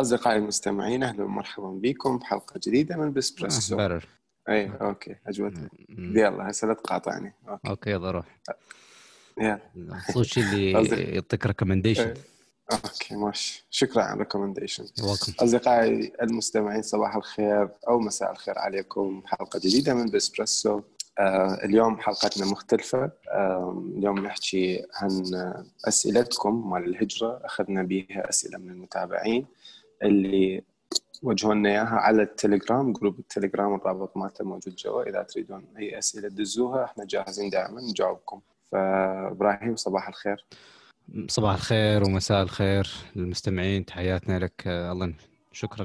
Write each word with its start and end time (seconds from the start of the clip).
أصدقائي 0.00 0.38
المستمعين 0.38 1.02
أهلا 1.02 1.24
ومرحبا 1.24 1.68
بكم 1.68 2.18
بحلقة 2.18 2.60
جديدة 2.66 2.96
من 2.96 3.12
بسبريسو 3.12 3.98
أي 4.48 4.70
okay 4.80 5.16
عجبتني 5.26 5.68
يلا 5.88 6.50
هسه 6.50 6.68
لا 6.68 6.74
تقاطعني. 6.74 7.34
okay. 7.48 7.68
okay 7.68 7.90
يلا 7.90 8.10
روح. 8.10 8.38
يلا. 9.40 9.60
اللي 10.16 10.72
يعطيك 11.14 11.46
recommendation. 11.46 12.14
okay 12.72 13.16
ماشي 13.16 13.66
شكرا 13.70 14.02
على 14.02 14.14
ال 14.14 14.19
recommendation 14.19 14.82
welcome 14.82 15.32
أصدقائي 15.40 16.12
المستمعين 16.22 16.82
صباح 16.82 17.16
الخير 17.16 17.68
أو 17.88 18.00
مساء 18.00 18.32
الخير 18.32 18.58
عليكم. 18.58 19.22
حلقة 19.26 19.58
جديدة 19.58 19.94
من 19.94 20.06
بسبريسو 20.06 20.80
آه 21.18 21.54
اليوم 21.64 22.00
حلقتنا 22.00 22.46
مختلفة. 22.46 23.10
آه 23.30 23.84
اليوم 23.96 24.18
نحكي 24.18 24.86
عن 24.94 25.22
أسئلتكم 25.88 26.70
مال 26.70 26.84
الهجرة. 26.84 27.40
أخذنا 27.44 27.82
بها 27.82 28.28
أسئلة 28.28 28.58
من 28.58 28.70
المتابعين. 28.70 29.46
اللي 30.02 30.62
وجهوا 31.22 31.54
لنا 31.54 31.68
إياها 31.68 31.96
على 31.96 32.22
التليجرام 32.22 32.92
جروب 32.92 33.18
التليجرام 33.18 33.74
الرابط 33.74 34.16
مالته 34.16 34.44
موجود 34.44 34.74
جوا. 34.74 35.02
إذا 35.02 35.22
تريدون 35.22 35.64
أي 35.78 35.98
أسئلة 35.98 36.28
دزوها 36.28 36.84
إحنا 36.84 37.04
جاهزين 37.04 37.50
دائما 37.50 37.80
نجاوبكم. 37.80 38.40
فإبراهيم 38.72 39.76
صباح 39.76 40.08
الخير. 40.08 40.46
صباح 41.28 41.54
الخير 41.54 42.04
ومساء 42.04 42.42
الخير 42.42 42.90
للمستمعين. 43.16 43.84
تحياتنا 43.84 44.38
لك 44.38 44.66
الله 44.66 45.14
شكرا 45.52 45.84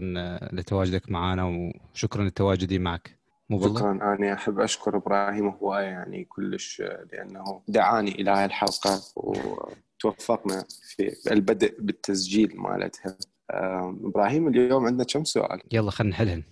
لتواجدك 0.54 1.12
معنا 1.12 1.72
وشكرا 1.94 2.24
لتواجدي 2.24 2.80
معك. 2.80 3.18
مو 3.50 3.58
بالله؟ 3.58 3.80
شكرا. 3.80 3.92
أنا 3.92 4.34
أحب 4.34 4.60
أشكر 4.60 4.98
إبراهيم 4.98 5.48
هواية 5.48 5.86
يعني 5.86 6.24
كلش 6.24 6.82
لأنه 6.82 7.62
دعاني 7.68 8.12
إلى 8.12 8.32
هاي 8.32 8.46
الحلقة 8.46 9.02
وتوفقنا 9.16 10.66
في 10.82 11.32
البدء 11.32 11.76
بالتسجيل 11.80 12.54
مالتها. 12.58 13.18
آم، 13.52 14.02
إبراهيم 14.06 14.48
اليوم 14.48 14.86
عندنا 14.86 15.04
كم 15.04 15.24
سؤال؟ 15.24 15.62
يلا 15.72 15.92
خلينا 15.92 16.14
نحلهن. 16.14 16.44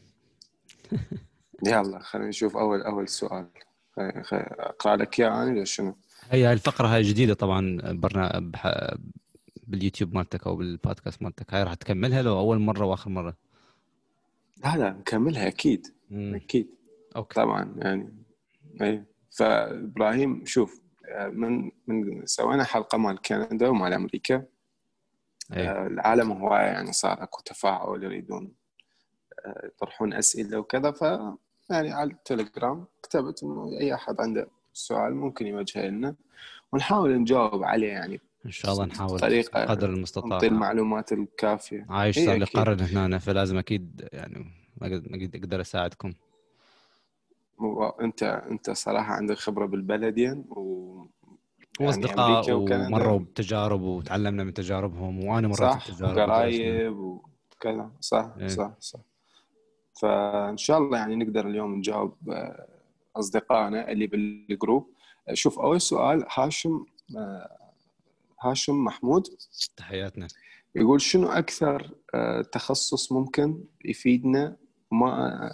يلا 1.68 2.00
خلينا 2.00 2.30
نشوف 2.30 2.58
أول 2.58 2.82
أول 2.82 3.08
سؤال. 3.08 3.48
أقرأ 3.98 4.96
لك 4.96 5.20
إياه 5.20 5.44
أنا 5.44 5.52
ولا 5.52 5.64
شنو؟ 5.66 5.96
هي 6.30 6.46
هاي 6.46 6.54
الفقرة 6.54 6.88
هاي 6.88 7.02
جديدة 7.02 7.34
طبعا 7.34 7.80
برنا 7.84 8.40
بح... 8.40 8.74
باليوتيوب 9.68 10.16
مالتك 10.16 10.48
أو 10.48 10.56
بالبودكاست 10.56 11.22
مالتك. 11.22 11.54
هاي 11.54 11.64
راح 11.64 11.74
تكملها 11.74 12.22
لو 12.22 12.40
أول 12.40 12.60
مرة 12.60 12.86
وآخر 12.86 13.10
مرة؟ 13.10 13.36
لا 14.64 14.78
لا 14.78 14.90
نكملها 14.90 15.48
أكيد 15.48 15.88
مم. 16.10 16.36
أكيد. 16.36 16.70
okay. 17.16 17.36
طبعا 17.36 17.74
يعني 17.78 18.14
أي. 18.82 19.04
فإبراهيم 19.30 20.46
شوف 20.46 20.82
آه، 21.10 21.28
من 21.28 21.72
من 21.88 22.26
سوينا 22.26 22.64
حلقة 22.64 22.98
مال 22.98 23.22
كندا 23.22 23.68
ومال 23.68 23.94
أمريكا. 23.94 24.44
أي. 25.54 25.70
آه، 25.70 25.88
العالم 25.88 26.32
هواية 26.32 26.66
يعني 26.66 26.92
صار 26.92 27.24
اكو 27.24 27.42
تفاعل 27.42 28.04
يريدون 28.04 28.54
آه، 29.46 29.66
يطرحون 29.66 30.14
أسئلة 30.14 30.60
وكذا 30.60 30.92
ف 30.92 31.02
يعني 31.70 31.92
على 31.92 32.12
التليجرام 32.12 32.86
كتبت 33.04 33.44
إنه 33.44 33.78
أي 33.80 33.94
أحد 33.94 34.22
عنده 34.22 34.48
سؤال 34.74 35.16
ممكن 35.16 35.48
يوجهه 35.48 35.88
لنا 35.88 36.16
ونحاول 36.72 37.22
نجاوب 37.22 37.64
عليه 37.64 37.88
يعني 37.88 38.20
إن 38.46 38.52
شاء 38.52 38.72
الله 38.72 38.86
نحاول 38.86 39.20
قدر 39.54 39.90
المستطاع 39.90 40.30
نعطي 40.30 40.48
المعلومات 40.48 41.12
الكافية 41.12 41.86
عايش 41.90 42.18
إيه 42.18 42.26
صار 42.26 42.36
لي 42.36 42.44
أكيد. 42.44 42.60
قرن 42.60 42.80
هنا 42.80 43.18
فلازم 43.18 43.58
أكيد 43.58 44.10
يعني 44.14 44.46
أقدر 45.36 45.62
أساعدكم 45.62 46.14
وانت 47.58 48.24
انت 48.24 48.72
صراحة 48.72 49.14
عندك 49.14 49.36
خبرة 49.36 49.66
بالبلدين 49.66 50.46
و 50.50 50.92
يعني 50.98 51.21
واصدقاء 51.80 52.52
وكندا. 52.52 52.88
ومروا 52.88 53.20
بتجارب 53.20 53.82
وتعلمنا 53.82 54.44
من 54.44 54.54
تجاربهم 54.54 55.26
وأنا 55.26 55.48
مريت 55.48 55.60
صح 55.60 55.92
بتجارب. 55.92 56.18
وقرايب 56.18 56.98
وكذا 56.98 57.92
صح 58.00 58.34
إيه. 58.40 58.48
صح 58.48 58.74
صح 58.80 59.00
فإن 60.02 60.58
شاء 60.58 60.78
الله 60.78 60.98
يعني 60.98 61.16
نقدر 61.16 61.48
اليوم 61.48 61.76
نجاوب 61.76 62.30
آه، 62.30 62.68
أصدقائنا 63.16 63.92
اللي 63.92 64.08
بالجروب 64.08 64.90
آه، 65.30 65.34
شوف 65.34 65.60
أول 65.60 65.82
سؤال 65.82 66.26
هاشم 66.34 66.86
آه، 67.18 67.58
هاشم 68.42 68.84
محمود 68.84 69.28
تحياتنا 69.78 70.28
يقول 70.76 71.02
شنو 71.02 71.28
أكثر 71.28 71.92
تخصص 72.52 73.12
ممكن 73.12 73.64
يفيدنا 73.86 74.58
وما 74.92 75.50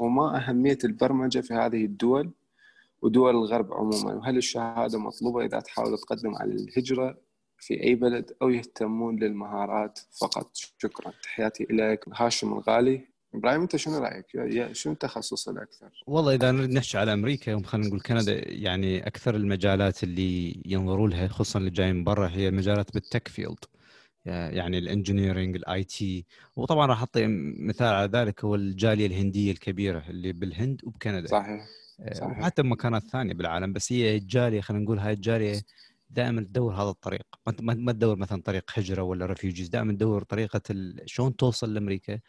وما 0.00 0.36
أهمية 0.36 0.78
البرمجة 0.84 1.40
في 1.40 1.54
هذه 1.54 1.84
الدول 1.84 2.30
ودول 3.02 3.34
الغرب 3.36 3.72
عموما. 3.72 4.14
وهل 4.14 4.36
الشهادة 4.36 4.98
مطلوبة 4.98 5.44
إذا 5.44 5.60
تحاول 5.60 5.98
تقدم 5.98 6.34
على 6.34 6.52
الهجرة 6.52 7.18
في 7.58 7.82
أي 7.82 7.94
بلد 7.94 8.32
أو 8.42 8.48
يهتمون 8.48 9.16
للمهارات 9.16 9.98
فقط؟ 10.20 10.50
شكرا. 10.78 11.12
تحياتي 11.22 11.66
لك 11.70 12.04
هاشم 12.14 12.52
الغالي. 12.52 13.10
إبراهيم 13.34 13.60
أنت 13.60 13.76
شنو 13.76 13.98
رأيك؟ 13.98 14.26
شنو 14.72 14.92
التخصص 14.92 15.48
الأكثر؟ 15.48 16.04
والله 16.06 16.34
إذا 16.34 16.50
نريد 16.50 16.70
نحكي 16.70 16.98
على 16.98 17.12
أمريكا 17.12 17.62
خلينا 17.64 17.86
نقول 17.88 18.00
كندا 18.00 18.48
يعني 18.52 19.06
أكثر 19.06 19.36
المجالات 19.36 20.04
اللي 20.04 20.62
ينظروا 20.66 21.08
لها 21.08 21.28
خصوصا 21.28 21.58
اللي 21.58 21.70
جايين 21.70 21.96
من 21.96 22.04
برا 22.04 22.28
هي 22.28 22.50
مجالات 22.50 22.94
بال 22.94 23.05
tech 23.05 23.28
field 23.28 23.64
يعني 24.26 24.78
ال 24.78 24.84
engineering 24.84 25.56
ال 25.56 25.84
IT 25.84 26.26
وطبعا 26.56 26.86
راح 26.86 26.98
أعطي 26.98 27.26
مثال 27.58 27.94
على 27.94 28.10
ذلك 28.12 28.44
هو 28.44 28.54
الجالية 28.54 29.06
الهندية 29.06 29.52
الكبيرة 29.52 30.04
اللي 30.08 30.32
بالهند 30.32 30.80
وبكندا. 30.84 31.26
صحيح. 31.26 31.66
صحيح. 32.12 32.38
وحتى 32.38 32.62
بمكانات 32.62 33.02
ثانية 33.02 33.34
بالعالم 33.34 33.72
بس 33.72 33.92
هي 33.92 34.16
الجاليه 34.16 34.60
خلينا 34.60 34.84
نقول 34.84 34.98
هاي 34.98 35.12
الجاليه 35.12 35.62
دائما 36.10 36.40
تدور 36.40 36.74
هذا 36.74 36.88
الطريق 36.90 37.26
ما 37.60 37.92
تدور 37.92 38.16
مثلا 38.16 38.42
طريق 38.42 38.70
هجرة 38.74 39.02
ولا 39.02 39.26
refugees 39.26 39.68
دائما 39.68 39.92
تدور 39.92 40.22
طريقة 40.22 40.60
شلون 41.06 41.36
توصل 41.36 41.74
لأمريكا 41.74 42.20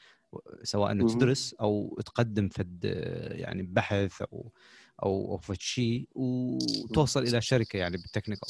سواء 0.63 0.91
انه. 0.91 1.07
تدرس 1.07 1.53
أو 1.61 1.99
تقدم 2.05 2.49
فد 2.49 2.79
يعني 3.31 3.63
بحث 3.63 4.21
أو 4.21 4.51
أو 5.03 5.31
أو 5.31 5.37
فد 5.37 5.61
شيء 5.61 6.07
وتوصل 6.15 7.23
إلى 7.23 7.41
شركة 7.41 7.77
يعني 7.77 7.97
بال 7.97 8.07
technical 8.07 8.49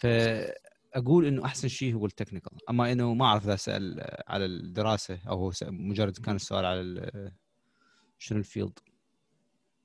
فأقول 0.00 1.26
إنه 1.26 1.44
أحسن 1.44 1.68
شيء 1.68 1.94
هو 1.94 2.06
ال 2.06 2.12
technical 2.12 2.70
أما 2.70 2.92
إنه 2.92 3.14
ما 3.14 3.24
أعرف 3.24 3.44
إذا 3.44 3.56
سأل 3.56 4.06
على 4.28 4.44
الدراسة 4.44 5.18
أو 5.28 5.38
هو 5.38 5.52
مجرد 5.62 6.18
كان 6.18 6.36
السؤال 6.36 6.64
على 6.64 7.32
شنو 8.18 8.38
الفيلد 8.38 8.78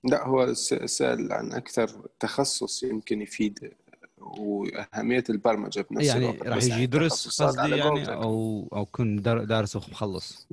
لا 0.04 0.28
هو 0.28 0.54
سأل 0.86 1.34
عن 1.34 1.54
أكثر 1.54 2.08
تخصص 2.20 2.84
يمكن 2.84 3.22
يفيد 3.22 3.74
وأهمية 4.18 5.24
البرمجة 5.30 5.86
بنفس 5.92 6.06
يعني 6.08 6.30
الوقت 6.30 6.48
راح 6.48 6.58
يجي 6.58 6.70
يعني 6.70 6.84
يدرس 6.84 7.24
تخصصات 7.24 7.48
قصدي 7.60 7.76
يعني. 7.78 8.14
أو 8.14 8.68
أو 8.74 8.86
كن 8.86 9.22
دار- 9.22 9.44
دارس 9.44 9.76
ومخلص 9.76 10.48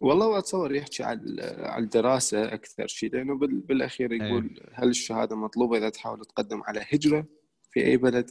والله 0.00 0.38
أتصور 0.38 0.74
يحكي 0.74 1.02
على 1.02 1.42
على 1.60 1.84
الدراسه 1.84 2.44
أكثر 2.54 2.86
شيء 2.86 3.12
لأنه 3.12 3.38
بال- 3.38 3.60
بالأخير 3.60 4.12
يقول 4.12 4.60
هل 4.72 4.88
الشهادة 4.88 5.36
مطلوبة 5.36 5.78
إذا 5.78 5.88
تحاول 5.88 6.24
تقدم 6.24 6.62
على 6.62 6.84
هجرة 6.92 7.26
في 7.70 7.84
أي 7.86 7.96
بلد 7.96 8.30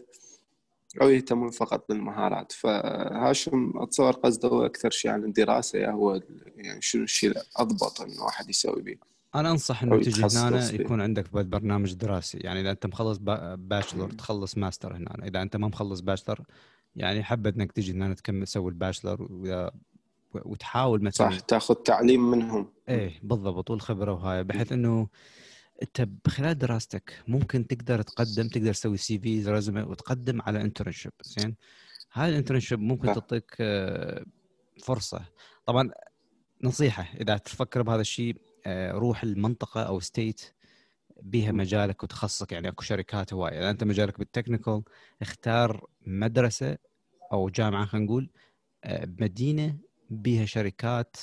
أو 1.02 1.10
يهتمون 1.10 1.52
فقط 1.52 1.86
بالمهارات؟ 1.90 2.52
فهاشم 2.52 3.74
أتصور 3.76 4.12
قصده 4.12 4.66
أكثر 4.66 4.90
شيء 4.90 5.12
عن 5.12 5.24
الدراسة 5.24 5.80
يا 5.80 5.90
هو 5.92 6.22
يعني 6.56 6.82
شنو 6.82 7.04
الشيء 7.04 7.30
الأضبط 7.32 8.02
إنه 8.02 8.24
واحد 8.24 8.50
يسوي 8.50 8.82
به 8.82 8.96
أنا 9.36 9.52
أنصح 9.52 9.84
إنه 9.84 10.00
تجي 10.02 10.24
هنا. 10.38 10.72
يكون 10.72 11.02
عندك 11.02 11.34
برنامج 11.34 11.94
دراسي. 11.94 12.38
يعني 12.38 12.62
إذا 12.62 12.72
أنت 12.72 12.86
مخلص 12.86 13.18
با- 13.18 13.56
bachelor 13.56 14.12
تخلص 14.12 14.58
ماستر 14.58 14.96
هنا. 14.98 15.28
إذا 15.28 15.42
أنت 15.42 15.56
ما 15.56 15.68
مخلص 15.68 16.00
bachelor 16.00 16.42
يعني 16.96 17.24
حبت 17.24 17.56
إنك 17.56 17.72
تجي 17.72 17.92
هنا 17.92 18.14
تكمل 18.14 18.46
تسوي 18.46 18.70
ال 18.72 18.78
bachelor 18.78 19.28
وتحاول 20.34 21.04
مثلا 21.04 21.30
صح 21.30 21.40
تاخذ 21.40 21.76
تعليم 21.76 22.32
منهم. 22.32 22.68
إيه 22.90 23.20
بالضبط 23.24 23.70
والخبرة 23.70 24.14
وهاي. 24.14 24.44
بحيث 24.44 24.72
إنه 24.72 25.08
أنت 25.82 26.08
بخلال 26.26 26.58
دراستك 26.58 27.24
ممكن 27.28 27.68
تقدر 27.68 28.02
تقدم 28.02 28.48
تقدر 28.48 28.74
تسوي 28.74 28.98
CV 28.98 29.44
resume 29.52 29.82
وتقدم 29.82 30.42
على 30.42 30.62
internship 30.62 31.12
زين؟ 31.22 31.56
هاي 32.14 32.30
ال 32.30 32.34
internship 32.34 32.80
ممكن 32.80 33.08
صح. 33.08 33.14
تعطيك 33.14 33.56
آه، 33.60 34.26
فرصة. 34.84 35.22
طبعا 35.66 35.92
نصيحة 36.64 37.04
إذا 37.22 37.38
تفكر 37.38 37.82
بهذا 37.82 38.02
الشيء 38.02 38.36
روح 38.92 39.24
المنطقة 39.24 39.84
أو 39.84 40.00
state 40.00 40.42
بيها 41.22 41.52
م. 41.52 41.58
مجالك 41.58 42.04
وتخصصك 42.04 42.52
يعني 42.52 42.68
أكو 42.70 42.84
شركات 42.84 43.34
هواية. 43.34 43.60
إذا 43.60 43.70
أنت 43.70 43.84
مجالك 43.84 44.20
بال 44.20 44.31
technical 44.31 44.84
اختار 45.22 45.86
مدرسة 46.06 46.78
أو 47.34 47.50
جامعة 47.50 47.86
خلينا 47.86 48.06
نقول 48.06 48.30
آه، 48.84 49.06
بمدينة 49.06 49.78
بيها 50.10 50.46
شركات 50.46 51.16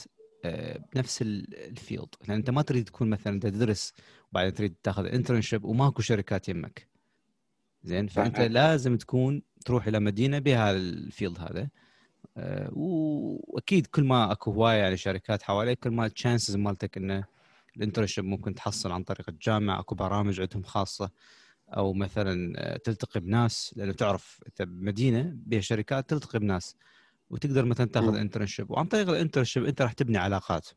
آه، 0.45 0.81
بنفس 0.95 1.23
ال- 1.23 1.55
ال 1.57 1.66
field 1.66 2.09
لأن 2.29 2.37
أنت 2.37 2.51
ما 2.51 2.63
تريد 2.63 2.85
تكون 2.85 3.11
مثلا 3.11 3.41
تدرس 3.41 3.93
وبعدين 4.31 4.55
تريد 4.55 4.75
تاخذ 4.83 5.07
internship 5.07 5.65
وماكو 5.65 6.03
شركات 6.03 6.49
يمك. 6.49 6.89
زين؟ 7.83 8.07
فأنت. 8.07 8.41
لازم 8.41 8.97
تكون 8.97 9.43
تروح 9.65 9.87
إلى 9.87 10.01
مدينة 10.01 10.39
بها 10.39 10.71
ال 10.71 10.82
field 10.82 11.39
هذا. 11.39 11.61
آه، 11.61 11.71
وأكيد 12.73 13.87
كل 13.87 14.05
ما 14.05 14.33
أكو 14.33 14.51
هواية 14.51 14.77
يعني 14.77 14.97
شركات 14.97 15.43
حواليك 15.43 15.79
كل 15.79 15.91
ما 15.91 16.07
ال 16.07 16.13
chances 16.13 16.57
مالتك 16.57 16.97
إنه 16.97 17.25
ال 17.77 17.81
internship 17.81 18.25
ممكن 18.25 18.55
تحصل 18.55 18.93
عن 18.93 19.03
طريق 19.03 19.29
الجامعة 19.29 19.81
أكو 19.81 19.95
برامج 19.95 20.41
عندهم 20.41 20.63
خاصة 20.63 21.11
أو 21.69 21.93
مثلا 21.93 22.53
آه، 22.57 22.77
تلتقي 22.77 23.21
بناس 23.21 23.75
لأنه 23.77 23.93
تعرف 23.93 24.41
أنت 24.47 24.63
بمدينة 24.63 25.33
بها 25.35 25.61
شركات 25.61 26.11
تلتقي 26.11 26.39
بناس 26.39 26.77
وتقدر 27.31 27.65
مثلا 27.65 27.87
تاخذ. 27.87 28.17
internship 28.17 28.71
وعن 28.71 28.87
طريق 28.87 29.09
ال 29.09 29.14
internship 29.14 29.65
أنت 29.65 29.83
راح 29.83 29.93
تبني 29.93 30.19
علاقات. 30.19 30.69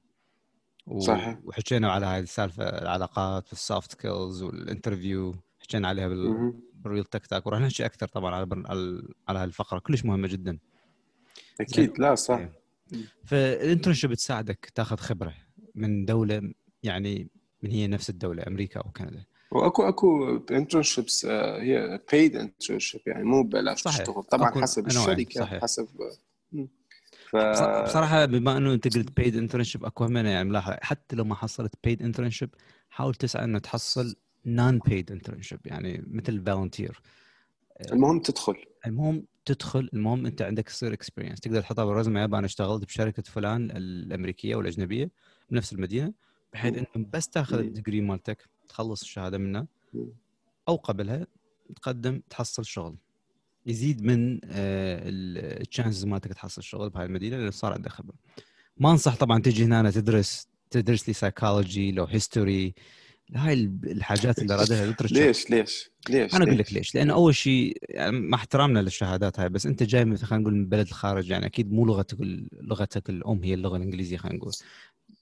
و- 0.86 1.00
صحيح. 1.00 1.40
وحكينا 1.44 1.92
على 1.92 2.06
هاي 2.06 2.20
السالفة 2.20 2.64
العلاقات 2.64 3.48
في 3.48 3.54
ال 3.54 3.61
soft 3.61 3.92
skills 3.92 4.44
وال 4.44 4.60
interview 4.60 5.36
حكينا 5.60 5.88
عليها 5.88 6.08
بال... 6.08 6.54
بال 6.74 6.84
Real 6.84 7.04
Tech 7.06 7.26
Talk 7.26 7.48
وراح 7.48 7.60
نحكي 7.60 7.86
أكثر 7.86 8.08
طبعا 8.08 8.36
على 8.36 8.46
بر... 8.46 8.64
على 8.68 9.04
على 9.28 9.40
هاي 9.40 9.46
الفقرة 9.46 9.80
كلش 9.80 10.06
مهمة 10.06 10.28
جدا. 10.28 10.58
أكيد 11.62 12.00
لا 12.00 12.16
صح 12.16 12.38
إيه. 12.40 12.52
فال 13.26 13.40
internship 13.40 14.14
تساعدك 14.14 14.72
تاخذ 14.76 14.98
خبرة 14.98 15.34
من 15.76 16.06
دولة 16.06 16.54
يعني 16.84 17.28
من 17.64 17.72
هي 17.72 17.88
نفس 17.88 18.10
الدولة 18.10 18.44
أمريكا 18.48 18.80
أو 18.80 18.92
كندا 18.92 19.24
وأكو 19.52 19.84
أكو 19.84 20.38
internships 20.52 21.26
هي 21.26 22.00
paid 22.12 22.36
internship 22.36 23.02
يعني 23.08 23.24
مو 23.24 23.44
ببلاش. 23.44 23.84
تشتغل 23.84 24.24
طبعا 24.24 24.62
حسب 24.62 24.88
الشركة 24.88 25.42
صحيح. 25.42 25.62
حسب 25.62 25.88
مم. 26.52 26.70
ف 27.30 27.36
بص- 27.36 27.90
بصراحة 27.90 28.26
بما 28.26 28.58
إنه 28.58 28.74
أنت 28.74 28.98
قلت 28.98 29.12
paid 29.18 29.36
internship 29.36 29.86
أكو 29.86 30.04
همنا 30.04 30.32
يعني 30.32 30.50
ملاحظة 30.50 30.78
حتى 30.82 31.16
لو 31.16 31.24
ما 31.24 31.36
حصلت 31.36 31.74
paid 31.84 32.02
internship 32.02 32.50
حاول 32.90 33.16
تسعى 33.16 33.44
إنه 33.44 33.60
تحصل 33.60 34.16
non 34.46 34.80
paid 34.80 35.12
internship 35.12 35.60
يعني 35.66 36.04
مثل 36.08 36.44
volunteer 36.46 37.02
المهم 37.92 38.20
تدخل 38.20 38.56
المهم 38.88 39.26
تدخل 39.46 39.90
المهم 39.94 40.26
أنت 40.26 40.42
عندك 40.42 40.68
تصير 40.68 40.94
experience 40.94 41.40
تقدر 41.40 41.62
تحطها 41.62 41.86
بال 41.86 41.94
resume 41.94 42.20
يابا 42.22 42.38
أنا 42.38 42.46
اشتغلت 42.46 42.86
بشركة 42.86 43.24
فلان 43.24 43.72
الأمريكية 43.72 44.56
والأجنبية 44.56 45.10
بنفس 45.50 45.74
المدينة 45.74 46.14
بحيث. 46.54 46.78
انه 46.78 47.06
بس 47.14 47.30
تاخذ 47.30 47.62
مم. 47.62 47.68
ال 47.68 47.73
degree 47.73 48.02
مالتك 48.02 48.50
تخلص 48.70 49.02
الشهادة 49.02 49.38
منها. 49.38 49.68
أو 50.68 50.76
قبلها 50.76 51.28
تقدم 51.76 52.22
تحصل 52.30 52.66
شغل 52.66 52.96
يزيد 53.66 54.04
من 54.04 54.40
ال 54.44 54.64
chances 54.64 56.06
مالتك 56.06 56.34
تحصل 56.34 56.64
شغل 56.64 56.90
بهاي 56.90 57.06
المدينة 57.06 57.38
لأنه 57.38 57.52
صار 57.52 57.74
عندك 57.74 57.92
خبرة 57.92 58.16
ما 58.78 58.92
أنصح 58.92 59.16
طبعا 59.16 59.42
تجي 59.42 59.66
هنا 59.66 59.92
تدرس 59.92 60.48
تدرس 60.70 61.08
لي 61.08 61.14
psychology 61.14 61.92
لو 61.92 62.06
history 62.06 62.74
هاي 63.36 63.54
الحاجات 63.84 64.40
اللي 64.40 64.56
رادها 64.56 64.96
ليش 65.12 65.50
ليش 65.50 65.90
ليش 66.10 66.36
أنا 66.36 66.44
أقول 66.44 66.58
لك 66.58 66.74
ليش 66.74 66.96
لأنه 66.96 67.14
أول 67.14 67.36
شيء 67.36 67.78
يعني 67.90 68.20
مع 68.20 68.38
احترامنا 68.38 68.80
للشهادات 68.80 69.40
هاي 69.40 69.50
بس 69.50 69.66
أنت 69.66 69.84
جاي 69.84 70.06
من 70.06 70.18
خلينا 70.18 70.42
نقول 70.42 70.54
من 70.56 70.70
بلد 70.70 70.88
الخارج 70.88 71.30
يعني 71.30 71.46
أكيد 71.46 71.72
مو 71.74 71.86
لغتك 71.86 72.18
لغتك 72.62 73.10
الأم 73.10 73.44
هي 73.44 73.54
اللغة 73.54 73.78
الإنجليزية 73.78 74.18
خلينا 74.18 74.38
نقول. 74.38 74.54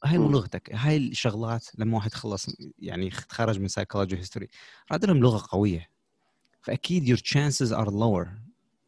هاي 0.06 0.18
مو. 0.18 0.30
لغتك 0.32 0.76
هاي 0.76 0.98
الشغلات 0.98 1.68
لما 1.78 1.96
واحد 1.96 2.14
خلص 2.14 2.56
يعني 2.80 3.10
تخرج 3.10 3.60
من 3.60 3.68
psychology 3.68 4.18
history 4.18 4.48
راد 4.92 5.06
لهم 5.06 5.18
لغة 5.18 5.48
قوية. 5.50 5.90
فأكيد 6.62 7.18
your 7.18 7.22
chances 7.22 7.72
are 7.72 7.90
lower. 7.90 8.28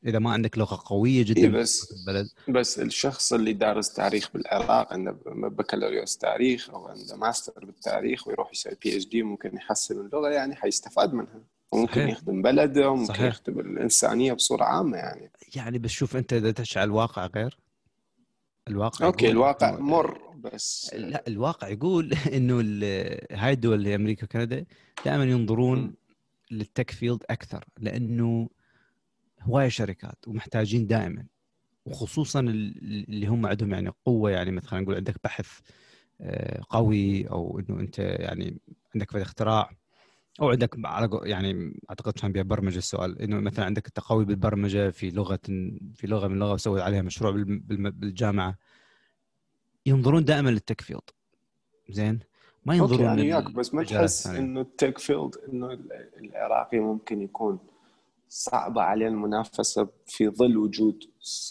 إذا 0.06 0.20
ما 0.20 0.32
عندك 0.32 0.58
لغة 0.58 0.84
قوية 0.86 1.24
جدا 1.24 1.42
إيه 1.42 1.50
بس- 1.50 1.92
البلد 1.92 2.30
بس 2.50 2.80
الشخص 2.80 3.34
اللي 3.34 3.54
دارس 3.54 3.94
تاريخ 3.94 4.30
بالعراق 4.34 4.94
عنده 4.94 5.12
بكالوريوس 5.26 6.18
تاريخ 6.18 6.70
أو 6.70 6.88
عنده 6.88 7.16
ماستر 7.16 7.66
بالتاريخ 7.66 8.28
ويروح 8.28 8.52
يسوي 8.52 8.74
PhD 8.84 9.24
ممكن 9.24 9.56
يحسن 9.56 10.00
اللغة 10.00 10.30
يعني 10.30 10.56
حيستفاد 10.56 11.14
منها 11.14 11.42
وممكن 11.72 11.94
صحيح. 11.94 12.10
يخدم 12.10 12.42
بلده 12.42 12.90
وممكن 12.90 13.14
صحيح. 13.14 13.26
يخدم 13.26 13.60
الإنسانية 13.60 14.34
بصورة 14.34 14.64
عامة 14.64 14.98
يعني 14.98 15.32
يعني 15.56 15.78
بس 15.80 15.90
شوف 15.90 16.16
أنت 16.16 16.34
إذا 16.34 16.54
على 16.76 16.84
الواقع 16.88 17.26
غير 17.26 17.58
الواقع 18.68 19.06
okay 19.06 19.26
يقول 19.26 19.36
الواقع 19.38 19.80
مر 19.80 20.22
بس 20.36 20.92
لا 20.94 21.24
الواقع 21.28 21.68
يقول 21.68 22.14
إنه 22.38 22.56
هاي 23.32 23.54
الدول 23.54 23.74
اللي 23.78 23.90
هي 23.90 23.96
أمريكا 23.96 24.24
وكندا 24.24 24.66
دائما 25.06 25.24
ينظرون. 25.24 25.94
لل 26.52 26.65
tech 26.65 26.92
field 26.92 27.24
أكثر 27.30 27.66
لأنه 27.80 28.50
هواية 29.42 29.70
شركات 29.70 30.28
ومحتاجين 30.28 30.88
دائما. 30.88 31.26
وخصوصا 31.86 32.40
ال- 32.40 33.10
اللي 33.10 33.28
هم 33.28 33.46
عندهم 33.46 33.74
يعني 33.74 33.92
قوة 34.06 34.32
يعني 34.32 34.52
مثلا 34.52 34.80
نقول 34.80 34.96
عندك 34.96 35.16
بحث 35.24 35.60
آه، 36.22 36.62
قوي 36.70 37.30
أو 37.30 37.60
إنه 37.60 37.80
أنت 37.80 38.00
يعني 38.00 38.58
عندك 38.96 39.12
فد 39.12 39.22
اختراع 39.22 39.72
أو 40.42 40.50
عندك 40.50 40.76
على 40.86 41.10
يعني 41.24 41.80
أعتقد 41.90 42.14
كان 42.14 42.32
بها 42.32 42.44
برمجه 42.44 42.78
السؤال 42.78 43.22
إنه 43.22 43.40
مثلا 43.40 43.66
عندك 43.66 43.86
انت 43.88 44.00
قوي 44.00 44.26
بالبرمجة 44.26 44.90
في 44.90 45.10
لغة 45.12 45.40
في 45.96 46.08
لغة 46.08 46.28
من 46.28 46.34
اللغة 46.34 46.54
وسوي 46.54 46.82
عليها 46.82 47.02
مشروع 47.02 47.32
بالجامعة. 47.32 48.58
ينظرون 49.86 50.26
دائما 50.26 50.50
لل 50.50 50.60
tech 50.60 50.82
field. 50.82 51.02
زين؟ 51.90 52.20
ما 52.66 52.76
ينظرون 52.76 53.06
يعني 53.06 53.22
لل- 53.22 53.34
وياك 53.34 53.52
بس 53.52 53.74
ما 53.74 53.84
تحس. 53.84 54.28
إنه 54.28 54.62
ال 54.62 54.69
tech 54.69 54.98
field 54.98 55.36
إنه 55.50 55.72
ال- 55.74 55.92
العراقي 56.18 56.80
ممكن 56.80 57.22
يكون 57.22 57.60
صعبة 58.42 58.82
عليه 58.82 59.08
المنافسة 59.08 59.88
في 60.06 60.30
ظل 60.30 60.58
وجود 60.58 61.04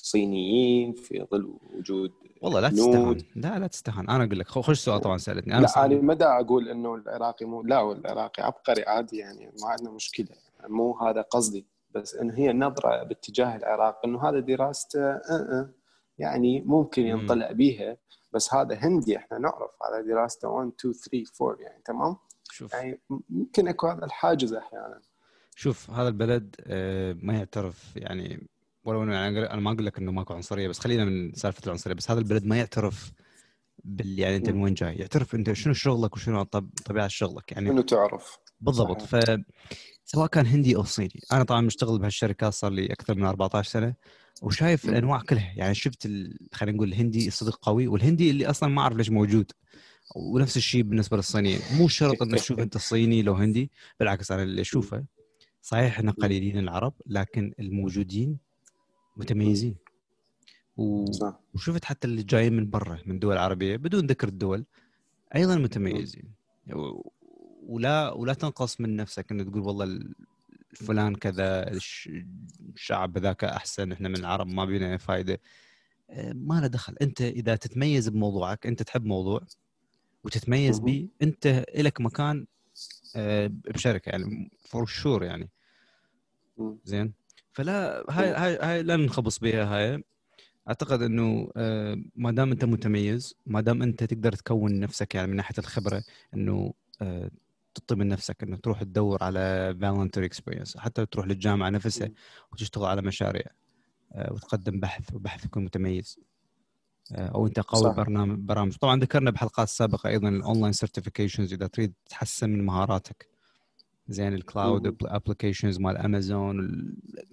صينيين 0.03 0.93
في 0.93 1.27
ظل 1.31 1.55
وجود 1.75 2.13
والله 2.43 2.61
لا. 2.61 2.69
تستهان. 2.69 3.19
لا 3.37 3.59
لا 3.59 3.67
تستهان. 3.67 4.11
أنا 4.11 4.25
أقول 4.25 4.39
لك 4.39 4.49
خش 4.49 4.79
سؤال 4.81 5.01
طبعا 5.01 5.19
سألتني. 5.19 5.55
أنا 5.55 5.61
لا 5.61 5.69
بصراحة- 5.69 5.79
أنا 5.79 6.01
ما 6.01 6.15
دا 6.15 6.41
أقول 6.41 6.69
إنه 6.69 6.95
العراقي 6.95 7.47
مو 7.47 7.63
لا 7.63 7.93
العراقي 7.93 8.43
عبقري 8.43 8.83
عادي 8.85 9.17
يعني 9.17 9.47
ما 9.63 9.69
عندنا 9.69 9.91
مشكلة. 9.91 10.27
مو 10.69 10.99
هذا 10.99 11.23
قصدي 11.23 11.67
بس 11.91 12.15
إنه 12.15 12.35
هي 12.35 12.53
نظرة 12.53 13.03
باتجاه 13.03 13.57
العراق 13.57 14.01
إنه 14.05 14.29
هذا 14.29 14.41
دراسته 14.41 15.01
أه 15.11 15.21
أه 15.31 15.71
يعني 16.19 16.61
ممكن 16.61 17.03
مم. 17.03 17.09
ينطلع 17.09 17.53
بيها 17.53 17.97
بس 18.33 18.55
هذا 18.55 18.75
هندي 18.75 19.17
إحنا 19.17 19.39
نعرف 19.39 19.71
هذا 19.89 20.01
دراسته. 20.07 20.49
1 20.49 20.73
2 20.81 20.93
3 20.95 21.25
4 21.43 21.57
يعني 21.63 21.83
تمام؟ 21.85 22.17
شوف. 22.51 22.73
يعني 22.73 23.01
ممكن 23.31 23.67
يكون 23.69 23.91
هذا 23.91 24.05
الحاجز 24.05 24.55
أحيانا. 24.55 25.01
شوف 25.57 25.91
هذا 25.91 26.09
البلد 26.09 26.57
آه، 26.67 27.17
ما 27.23 27.35
يعترف 27.35 27.97
يعني 27.97 28.49
ولو 28.85 29.03
انه 29.03 29.15
يعني 29.15 29.39
أنا 29.53 29.61
ما 29.61 29.73
أقول 29.73 29.87
لك 29.87 29.99
إنه 29.99 30.13
ماكو 30.13 30.35
عنصرية 30.35 30.69
بس 30.69 30.79
خلينا 30.79 31.05
من 31.05 31.33
سالفة 31.35 31.61
العنصرية. 31.67 31.95
بس 31.95 32.11
هذا 32.11 32.19
البلد 32.21 32.45
ما 32.47 32.57
يعترف 32.57 33.13
بال 33.85 34.19
يعني 34.19 34.37
أنت 34.37 34.51
من. 34.51 34.63
وين 34.63 34.75
جاي. 34.75 34.95
يعترف 34.97 35.35
أنت 35.35 35.53
شنو 35.53 35.73
شغلك 35.75 36.15
وشنو 36.17 36.43
طب- 36.43 36.71
طبيعة 36.85 37.09
شغلك. 37.09 37.53
يعني 37.53 37.71
انه 37.71 37.83
تعرف؟ 37.83 38.39
بالضبط. 38.61 39.03
ف 39.03 39.17
سواء 40.05 40.27
كان 40.27 40.47
هندي 40.47 40.77
أو 40.77 40.85
صيني. 40.85 41.21
أنا 41.33 41.45
طبعا 41.45 41.61
مشتغل 41.61 41.99
بهالشركات 41.99 42.53
صار 42.53 42.71
لي 42.73 42.87
أكثر 42.93 43.15
من 43.15 43.25
14 43.25 43.71
سنة 43.71 43.95
وشايف. 44.43 44.89
الأنواع 44.89 45.21
كلها. 45.21 45.53
يعني 45.57 45.75
شفت 45.75 46.07
ال... 46.07 46.39
خلينا 46.53 46.77
نقول 46.77 46.89
الهندي 46.89 47.31
صدق 47.31 47.59
قوي 47.63 47.87
والهندي 47.89 48.31
اللي 48.31 48.47
أصلا 48.47 48.69
ما 48.69 48.83
أعرف 48.83 48.97
ليش 48.97 49.11
موجود. 49.11 49.53
ونفس 50.17 50.57
الشيء 50.57 50.83
بالنسبة 50.83 51.17
للصينيين. 51.17 51.61
مو 51.73 51.89
شرط 51.89 52.23
ان 52.23 52.31
تشوف 52.37 52.59
أنت 52.59 52.79
صيني 52.79 53.23
لو 53.23 53.35
هندي 53.35 53.71
بالعكس 54.01 54.33
أنا 54.33 54.43
اللي 54.43 54.61
أشوفه 54.61 55.05
صحيح 55.63 55.99
إحنا 55.99 56.13
قليلين 56.13 56.59
العرب 56.59 56.95
لكن 57.07 57.53
الموجودين 57.61 58.39
متميزين. 59.17 59.77
وشفت 61.55 61.85
حتى 61.85 62.07
اللي 62.07 62.23
جايين 62.23 62.53
من 62.53 62.71
برا 62.71 62.99
من 63.07 63.19
دول 63.19 63.37
عربية 63.39 63.77
بدون 63.77 64.07
ذكر 64.07 64.29
الدول 64.29 64.65
أيضا 65.35 65.57
متميزين. 65.57 66.25
ولا 67.67 68.11
ولا 68.13 68.35
تنقص 68.35 68.81
من 68.81 68.97
نفسك 68.97 69.33
انه 69.33 69.43
تقول 69.45 69.61
والله 69.61 69.85
ال- 69.85 70.15
فلان 70.75 71.15
كذا 71.15 71.71
الش- 71.73 72.11
الشعب 72.75 73.19
ذاك 73.19 73.45
أحسن 73.45 73.93
إحنا 73.93 74.09
من 74.09 74.17
العرب 74.17 74.47
ما 74.47 74.65
بينا 74.65 74.97
فايدة. 74.97 75.41
آه، 76.11 76.33
ما 76.33 76.61
له 76.61 76.67
دخل. 76.67 76.97
أنت 77.03 77.21
إذا 77.21 77.57
تتميز 77.57 78.09
بموضوعك 78.09 78.67
أنت 78.67 78.83
تحب 78.83 79.05
موضوع 79.05 79.41
وتتميز. 80.25 80.79
به 80.79 81.09
أنت 81.23 81.65
لك 81.77 82.01
مكان 82.01 82.47
بشركة 83.49 84.11
يعني 84.11 84.51
for 84.59 84.87
sure 84.87 85.25
يعني. 85.25 85.51
زين. 86.85 87.13
فلا 87.53 88.05
هاي 88.11 88.29
هاي 88.29 88.59
هاي 88.63 88.83
لا 88.83 88.97
نخبص 88.97 89.39
بها 89.39 89.65
هاي. 89.65 90.05
أعتقد 90.69 91.03
إنه 91.03 91.51
آه، 91.57 91.97
ما 92.17 92.31
دام 92.31 92.51
أنت 92.53 92.65
متميز 92.65 93.35
ما 93.47 93.61
دام 93.61 93.83
أنت 93.83 94.05
تقدر 94.05 94.33
تكون 94.33 94.81
نفسك 94.81 95.15
يعني 95.15 95.29
من 95.29 95.37
ناحية 95.37 95.55
الخبرة 95.59 96.03
إنه 96.35 96.73
آه، 97.03 97.31
تطي 97.75 97.95
من 97.95 98.09
نفسك 98.09 98.43
إنه 98.43 98.57
تروح 98.57 98.83
تدور 98.83 99.25
على 99.25 99.77
voluntary 99.81 100.27
experience 100.27 100.77
حتى 100.77 101.07
تروح 101.07 101.27
للجامعة 101.27 101.71
نفسها. 101.71 102.11
وتشتغل 102.53 102.85
على 102.85 103.03
مشاريع 103.03 103.47
آه، 104.13 104.33
وتقدم 104.33 104.81
بحث 104.81 105.15
وبحث 105.15 105.45
يكون 105.45 105.65
متميز. 105.65 106.19
آه، 106.19 106.30
أو 107.13 107.47
أنت 107.47 107.61
قوي. 107.61 107.95
برنامج 107.95 108.39
برامج 108.39 108.77
طبعا 108.77 109.01
ذكرنا 109.01 109.31
بحلقات 109.31 109.69
سابقة 109.69 110.09
أيضا 110.09 110.29
ال 110.29 110.35
online 110.35 110.73
certifications 110.73 111.53
إذا 111.53 111.67
تريد 111.67 111.93
تحسن 112.07 112.51
من 112.51 112.65
مهاراتك 112.67 113.29
زين 114.09 114.35
ال 114.35 114.44
cloud. 114.44 114.97
applications 115.03 115.79
مال 115.81 115.97
امازون 115.97 116.87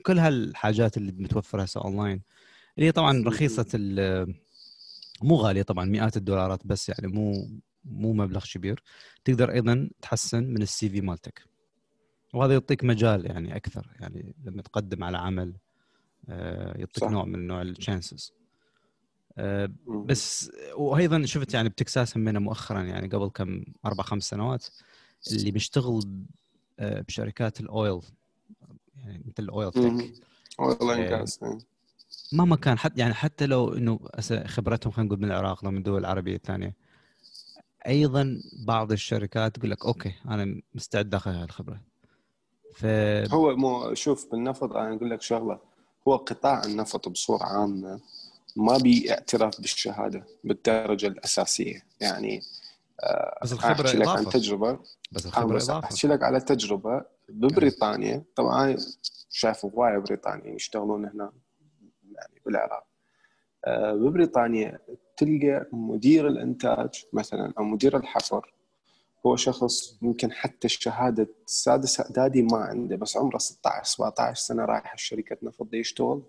كل 0.06 0.20
هالحاجات 0.20 0.98
اللي 0.98 1.12
متوفرة 1.12 1.62
هسه 1.62 1.82
اونلاين 1.82 2.22
اللي 2.78 2.88
هي 2.88 2.92
طبعا. 2.92 3.24
رخيصة 3.28 3.66
مو 5.22 5.36
غالية 5.36 5.62
طبعا 5.62 5.86
مئات 5.86 6.18
الدولارات 6.18 6.68
بس 6.68 6.90
يعني 6.90 7.08
مو 7.08 7.50
مو 7.86 8.14
مبلغ 8.14 8.46
كبير 8.54 8.84
تقدر 9.26 9.52
أيضا 9.52 9.90
تحسن 10.02 10.44
من 10.44 10.62
ال 10.62 10.90
CV 10.90 11.02
مالتك 11.02 11.44
وهذا 12.34 12.54
يعطيك 12.54 12.84
مجال 12.84 13.26
يعني 13.26 13.56
أكثر 13.56 13.88
يعني 14.00 14.36
لما 14.44 14.62
تقدم 14.62 15.04
على 15.04 15.18
عمل 15.18 15.54
آه، 16.30 16.78
يعطيك. 16.78 17.04
نوع 17.04 17.26
من 17.26 17.48
نوع 17.48 17.62
ال 17.62 17.71
chances 17.71 18.34
مم. 18.40 18.47
بس 19.88 20.52
وأيضا 20.76 21.26
شفت 21.26 21.54
يعني 21.54 21.70
بتكساس 21.70 22.18
همنا 22.18 22.40
مؤخرا 22.40 22.82
يعني 22.82 23.08
قبل 23.08 23.30
كم 23.30 23.64
أربع 23.86 24.04
خمس 24.04 24.24
سنوات 24.24 24.68
اللي 25.32 25.52
بيشتغل 25.52 26.02
آه، 26.80 27.02
بشركات 27.02 27.60
ال 27.60 27.70
oil 27.70 28.02
يعني 28.96 29.24
مثل 29.26 29.44
الأويل 29.44 29.72
تك. 29.72 30.14
والله 30.60 30.96
إيه. 30.96 31.04
انجاز 31.04 31.40
إيه. 31.44 31.58
مهما 32.34 32.56
كان 32.56 32.78
حتى 32.78 33.02
يعني 33.02 33.14
حتى 33.14 33.46
لو 33.46 33.74
إنه 33.74 34.00
خبرتهم 34.46 34.92
خلينا 34.92 35.08
نقول 35.08 35.20
من 35.20 35.32
العراق 35.32 35.66
لو 35.66 35.72
من 35.72 35.78
الدول 35.78 36.00
العربيه 36.00 36.36
الثانية 36.36 36.76
أيضا 37.88 38.42
بعض 38.66 38.92
الشركات 38.92 39.56
تقول 39.56 39.72
لك 39.72 39.86
okay 39.86 40.14
أنا 40.26 40.62
مستعد 40.76 41.16
آخذ 41.16 41.32
هاي 41.32 41.44
الخبرة 41.44 41.82
ف 42.74 42.86
هو 43.32 43.56
مو 43.56 43.94
شوف 43.94 44.32
بالنفط 44.32 44.74
أنا 44.74 44.96
أقول 44.96 45.10
لك 45.10 45.22
شغلة 45.22 45.60
هو 46.08 46.16
قطاع 46.16 46.64
النفط 46.64 47.10
بصورة 47.10 47.44
عامة 47.44 48.00
ما 48.58 48.78
بي 48.78 49.12
اعتراف 49.12 49.62
بالشهادة 49.62 50.24
بالدرجة 50.44 51.08
الأساسية. 51.08 51.84
يعني 52.00 52.42
آه، 53.04 53.40
بس 53.44 53.54
الخبرة 53.54 53.92
لك 53.92 54.08
عن 54.08 54.26
تجربة. 54.26 54.80
بس 55.12 55.26
الخبرة 55.26 55.58
إضافة. 55.58 55.88
أحكي 55.88 56.08
لك 56.08 56.24
على 56.24 56.40
تجربة 56.40 57.06
ببريطانيا. 57.30 58.24
طبعا 58.36 58.78
شايف 59.30 59.66
هواية 59.66 59.98
بريطانيا 59.98 60.56
يشتغلون 60.56 61.06
هنا 61.06 61.32
يعني 62.12 62.42
بالعراق. 62.46 62.88
آه، 63.66 63.94
ببريطانيا 63.94 64.80
تلقى 65.18 65.68
مدير 65.72 66.28
الإنتاج 66.28 67.06
مثلا 67.14 67.54
أو 67.58 67.64
مدير 67.64 67.98
الحفر 67.98 68.54
هو 69.26 69.36
شخص 69.36 69.98
يمكن 70.02 70.32
حتى 70.32 70.70
شهاده 70.70 71.28
سادس 71.46 72.00
أعدادي 72.00 72.42
ما 72.42 72.58
عنده 72.58 72.96
بس 72.96 73.18
عمره 73.18 73.38
16 73.38 73.84
17 73.84 74.42
سنة 74.42 74.66
رايح 74.66 74.98
شركه 74.98 75.38
نفط 75.44 75.74
يشتغل. 75.74 76.22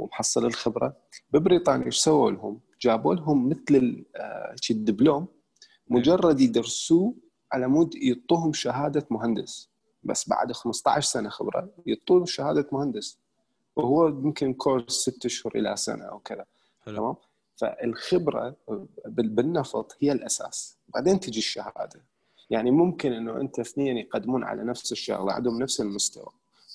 ومحصل 0.00 0.46
الخبرة. 0.46 0.96
ببريطانيا 1.32 1.86
إيش 1.86 1.96
سووا 1.98 2.30
لهم؟ 2.30 2.60
جابوا 2.80 3.14
لهم 3.14 3.48
مثل 3.48 4.04
آه، 4.16 4.54
الدبلوم. 4.70 5.26
مجرد 5.88 6.40
يدرسوه 6.40 7.14
على 7.52 7.68
مود 7.68 7.94
يعطوهم 7.94 8.52
شهادة 8.52 9.06
مهندس. 9.10 9.70
بس 10.04 10.28
بعد 10.28 10.52
15 10.52 11.06
سنة 11.06 11.28
خبرة 11.28 11.68
يعطوه 11.86 12.24
شهادة 12.24 12.68
مهندس. 12.72 13.18
وهو 13.76 14.08
يمكن 14.08 14.54
كورس 14.54 14.92
ست 14.92 15.24
اشهر 15.24 15.52
إلى 15.56 15.76
سنة 15.76 16.04
أو 16.04 16.18
كذا. 16.18 16.44
تمام؟ 16.86 17.16
فالخبرة 17.56 18.56
بال- 19.06 19.28
بالنفط 19.28 19.96
هي 20.00 20.12
الأساس. 20.12 20.76
بعدين 20.88 21.20
تجي 21.20 21.38
الشهادة. 21.38 22.04
يعني 22.50 22.70
ممكن 22.70 23.12
إنه 23.12 23.40
أنت 23.40 23.58
اثنين 23.58 23.96
يقدمون 23.96 24.44
على 24.44 24.64
نفس 24.64 24.92
الشغلة 24.92 25.32
عندهم 25.32 25.62
نفس 25.62 25.80
المستوى. 25.80 26.28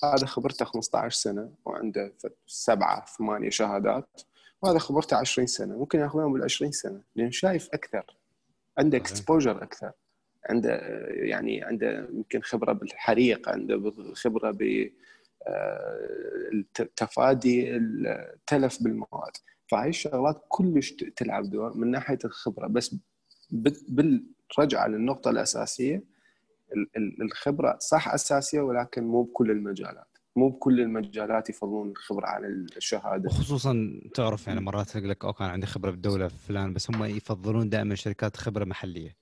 هذا 0.03 0.25
خبرته 0.25 0.65
15 0.65 1.09
سنة 1.15 1.51
وعنده 1.65 2.13
سبعة 2.47 3.05
ثمانية 3.17 3.49
شهادات. 3.49 4.21
وهذا 4.61 4.79
خبرته 4.79 5.17
20 5.17 5.47
سنة. 5.47 5.77
ممكن 5.77 5.99
ياخذون 5.99 6.33
بال 6.33 6.43
20 6.43 6.71
سنة 6.71 7.01
لأن 7.15 7.31
شايف 7.31 7.69
أكثر 7.73 8.17
عنده. 8.77 8.97
اكسبوجر 8.97 9.63
أكثر. 9.63 9.91
عنده 10.49 10.75
يعني 11.09 11.63
عنده 11.63 12.07
يمكن 12.13 12.41
خبرة 12.41 12.73
بالحريق 12.73 13.49
عنده 13.49 13.91
خبرة 14.13 14.51
ب 14.51 14.89
آه، 15.47 16.63
تفادي 16.95 17.75
التلف 17.75 18.83
بالمواد. 18.83 19.37
فهاي 19.67 19.89
الشغلات 19.89 20.45
كلش 20.49 20.91
تلعب 21.15 21.49
دور 21.49 21.77
من 21.77 21.91
ناحية 21.91 22.17
الخبرة. 22.25 22.67
بس 22.67 22.95
بال- 23.51 24.25
بالرجعة 24.49 24.87
للنقطة 24.87 25.29
الأساسية 25.31 25.95
ال- 25.95 26.03
ال- 26.03 26.14
الخبرة 27.22 27.77
صح 27.79 28.08
أساسية 28.08 28.62
ولكن 28.62 29.03
مو 29.03 29.24
بكل 29.24 29.51
المجالات. 29.51 30.08
مو 30.36 30.50
بكل 30.50 30.82
المجالات 30.82 31.50
يفضلون 31.50 31.89
الخبرة 31.89 32.25
على 32.25 32.48
الشهادة. 32.48 33.29
وخصوصا 33.29 34.01
تعرف 34.13 34.48
يعني 34.48 34.62
مرات 34.62 34.89
تقول 34.89 35.10
لك 35.10 35.25
أوكي 35.25 35.44
أنا 35.44 35.51
عندي 35.51 35.67
خبرة 35.67 35.91
بالدولة 35.91 36.27
فلان 36.27 36.74
بس 36.74 36.91
هم 36.91 37.03
يفضلون 37.03 37.70
دائما 37.70 37.96
شركات 37.96 38.38
خبرة 38.38 38.65
محلية. 38.65 39.15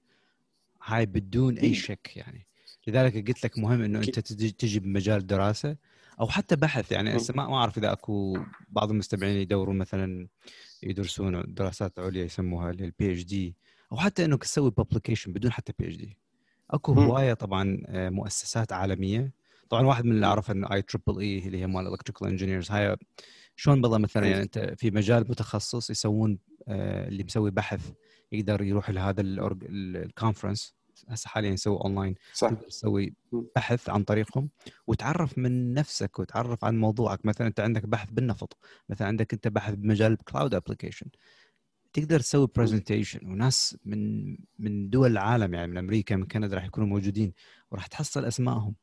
هاي 0.84 1.06
بدون 1.06 1.58
أي. 1.58 1.74
شك 1.74 2.18
يعني. 2.18 2.48
لذلك 2.88 3.28
قلت 3.28 3.44
لك 3.44 3.58
مهم 3.58 3.82
إنه 3.82 4.00
أنت. 4.00 4.20
تجي, 4.20 4.52
تجي 4.52 4.80
بمجال 4.80 5.28
دراسة 5.28 5.78
أو 6.20 6.28
حتى 6.28 6.56
بحث. 6.56 6.92
يعني. 6.92 7.18
هسه 7.18 7.34
ما 7.34 7.48
ما 7.48 7.56
أعرف 7.56 7.78
إذا 7.78 7.92
أكو 7.92 8.38
بعض 8.70 8.92
المستمعين 8.92 9.38
يدورون 9.38 9.78
مثلا 9.78 10.28
يدرسون 10.84 11.44
دراسات 11.48 12.00
عليا 12.00 12.24
يسموها 12.24 12.72
ال 12.72 13.12
PhD 13.12 13.56
أو 13.92 13.98
حتى 13.98 14.26
انك 14.26 14.44
تسوي 14.44 14.72
publication 14.72 15.34
بدون 15.34 15.52
حتى 15.52 15.74
PhD 15.80 16.18
أكو. 16.74 16.94
هواية 16.94 17.34
طبعا 17.34 17.82
آه، 17.88 18.10
مؤسسات 18.10 18.74
عالمية. 18.74 19.32
طبعا 19.70 19.86
واحد 19.86 20.06
من 20.06 20.12
اللي 20.12 20.26
أعرفه 20.26 20.54
إنه 20.54 20.74
IEEE 20.74 21.38
اللي 21.38 21.58
هي 21.62 21.68
مال 21.68 21.88
electrical 21.94 22.28
engineers 22.28 22.72
هاي 22.72 22.98
شلون 23.56 23.82
بالله 23.82 23.98
مثلا 23.98 24.28
يعني 24.28 24.44
أنت 24.44 24.74
في 24.78 24.92
مجال 24.92 25.26
متخصص 25.30 25.90
يسوون 25.90 26.40
آه، 26.68 27.08
اللي 27.08 27.24
مسوي 27.24 27.52
بحث 27.52 27.92
يقدر 28.32 28.62
يروح 28.62 28.90
لهذا 28.90 29.22
ال 29.22 29.36
conference 29.36 30.76
هسه 31.10 31.28
حاليا 31.28 31.52
يسوي 31.52 31.78
اونلاين 31.78 32.16
صح. 32.34 32.50
تسوي 32.50 33.14
مم. 33.32 33.46
بحث 33.56 33.90
عن 33.90 34.04
طريقهم. 34.04 34.50
وتعرف 34.88 35.38
من 35.38 35.74
نفسك 35.74 36.20
وتعرف 36.20 36.66
عن 36.66 36.78
موضوعك. 36.80 37.26
مثلا 37.26 37.48
أنت 37.48 37.60
عندك 37.60 37.86
بحث 37.86 38.10
بالنفط. 38.12 38.58
مثلا 38.90 39.08
عندك 39.08 39.34
أنت 39.34 39.48
بحث 39.48 39.74
بمجال 39.74 40.18
cloud 40.18 40.56
application 40.56 41.06
تقدر 41.94 42.20
تسوي 42.20 42.48
presentation 42.56 43.32
وناس 43.32 43.78
من 43.86 44.32
من 44.60 44.90
دول 44.90 45.12
العالم 45.12 45.54
يعني 45.54 45.72
من 45.72 45.78
أمريكا 45.78 46.16
من 46.16 46.26
كندا 46.26 46.56
راح 46.56 46.66
يكونوا 46.66 46.90
موجودين 46.90 47.34
وراح 47.72 47.88
تحصل 47.88 48.26
أسمائهم 48.26 48.76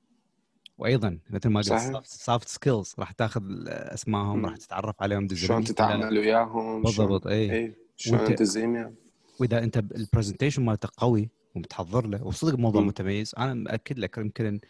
وأيضا 0.79 1.19
مثل 1.31 1.49
ما. 1.49 1.61
قلت 1.61 2.07
soft 2.07 2.49
skills 2.49 2.95
راح 2.99 3.13
تاخذ 3.13 3.43
اسمائهم. 3.69 4.47
راح 4.47 4.57
تتعرف 4.57 5.03
عليهم 5.03 5.29
شلون. 5.35 5.65
تتعامل 5.65 6.19
وياهم 6.19 6.83
بالضبط 6.83 7.27
اي 7.27 7.53
اي 7.53 7.75
شلون 7.97 8.35
تزيم 8.35 8.75
يعني. 8.75 8.95
وإذا 9.41 9.63
أنت 9.65 9.77
ال 9.79 9.85
presentation 9.85 10.65
مالتك 10.65 10.91
قوي 10.97 11.29
ومتحضر 11.55 12.07
له 12.07 12.25
وصدق 12.25 12.59
موضوع. 12.59 12.83
متميز 12.83 13.35
أنا 13.39 13.55
مأكد 13.55 13.99
لك 13.99 14.19
يمكن 14.19 14.61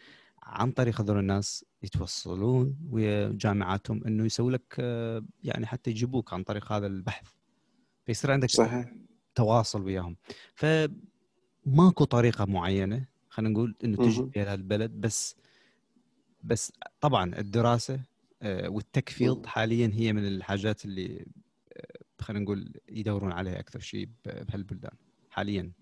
عن 0.43 0.71
طريق 0.71 1.01
هذول 1.01 1.19
الناس 1.19 1.65
يتوصلون 1.83 2.77
ويا 2.91 3.33
جامعاتهم 3.33 4.05
إنه 4.05 4.25
يسوي 4.25 4.53
لك 4.53 4.77
آه، 4.79 5.25
يعني 5.45 5.67
حتى 5.67 5.91
يجيبوك 5.91 6.33
عن 6.33 6.43
طريق 6.43 6.73
هذا 6.73 6.87
البحث 6.87 7.27
فيصير 8.11 8.31
عندك 8.33 8.51
صحيح 8.51 8.93
تواصل 9.35 9.83
وياهم 9.83 10.17
فماكو 10.55 12.05
طريقة 12.05 12.45
معينة 12.45 13.07
خلينا 13.29 13.53
نقول 13.53 13.77
إنه 13.85 13.97
تجي. 13.97 14.31
إلى 14.37 14.55
البلد 14.55 14.91
بس 14.91 15.37
بس 16.45 16.73
طبعا 17.01 17.39
الدراسة 17.39 18.01
آه، 18.43 18.69
وال 18.69 18.82
tech 18.82 19.09
field 19.09 19.39
مم. 19.39 19.47
حاليا 19.47 19.91
هي 19.95 20.13
من 20.13 20.27
الحاجات 20.27 20.85
اللي 20.85 21.27
آه، 21.77 21.99
خلينا 22.21 22.45
نقول 22.45 22.73
يدورون 22.89 23.33
عليها 23.33 23.61
أكثر 23.61 23.81
شيء 23.81 24.09
بهالبلدان 24.25 24.97
حاليا 25.31 25.73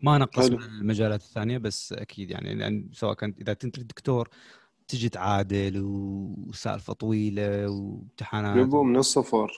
ما 0.00 0.18
نقص. 0.18 0.50
من 0.50 0.62
المجالات 0.62 1.20
الثانية 1.22 1.58
بس 1.58 1.92
أكيد 1.92 2.30
يعني 2.30 2.54
لأن 2.54 2.88
سواء 2.92 3.14
كنت 3.14 3.40
إذا 3.40 3.54
كنت 3.54 3.80
دكتور 3.80 4.28
تجي 4.88 5.08
تعادل 5.08 5.80
وسالفة 5.82 6.92
طويلة 6.92 7.68
وامتحانات 7.68 8.56
يبو 8.56 8.82
من 8.82 8.96
الصفر 8.96 9.52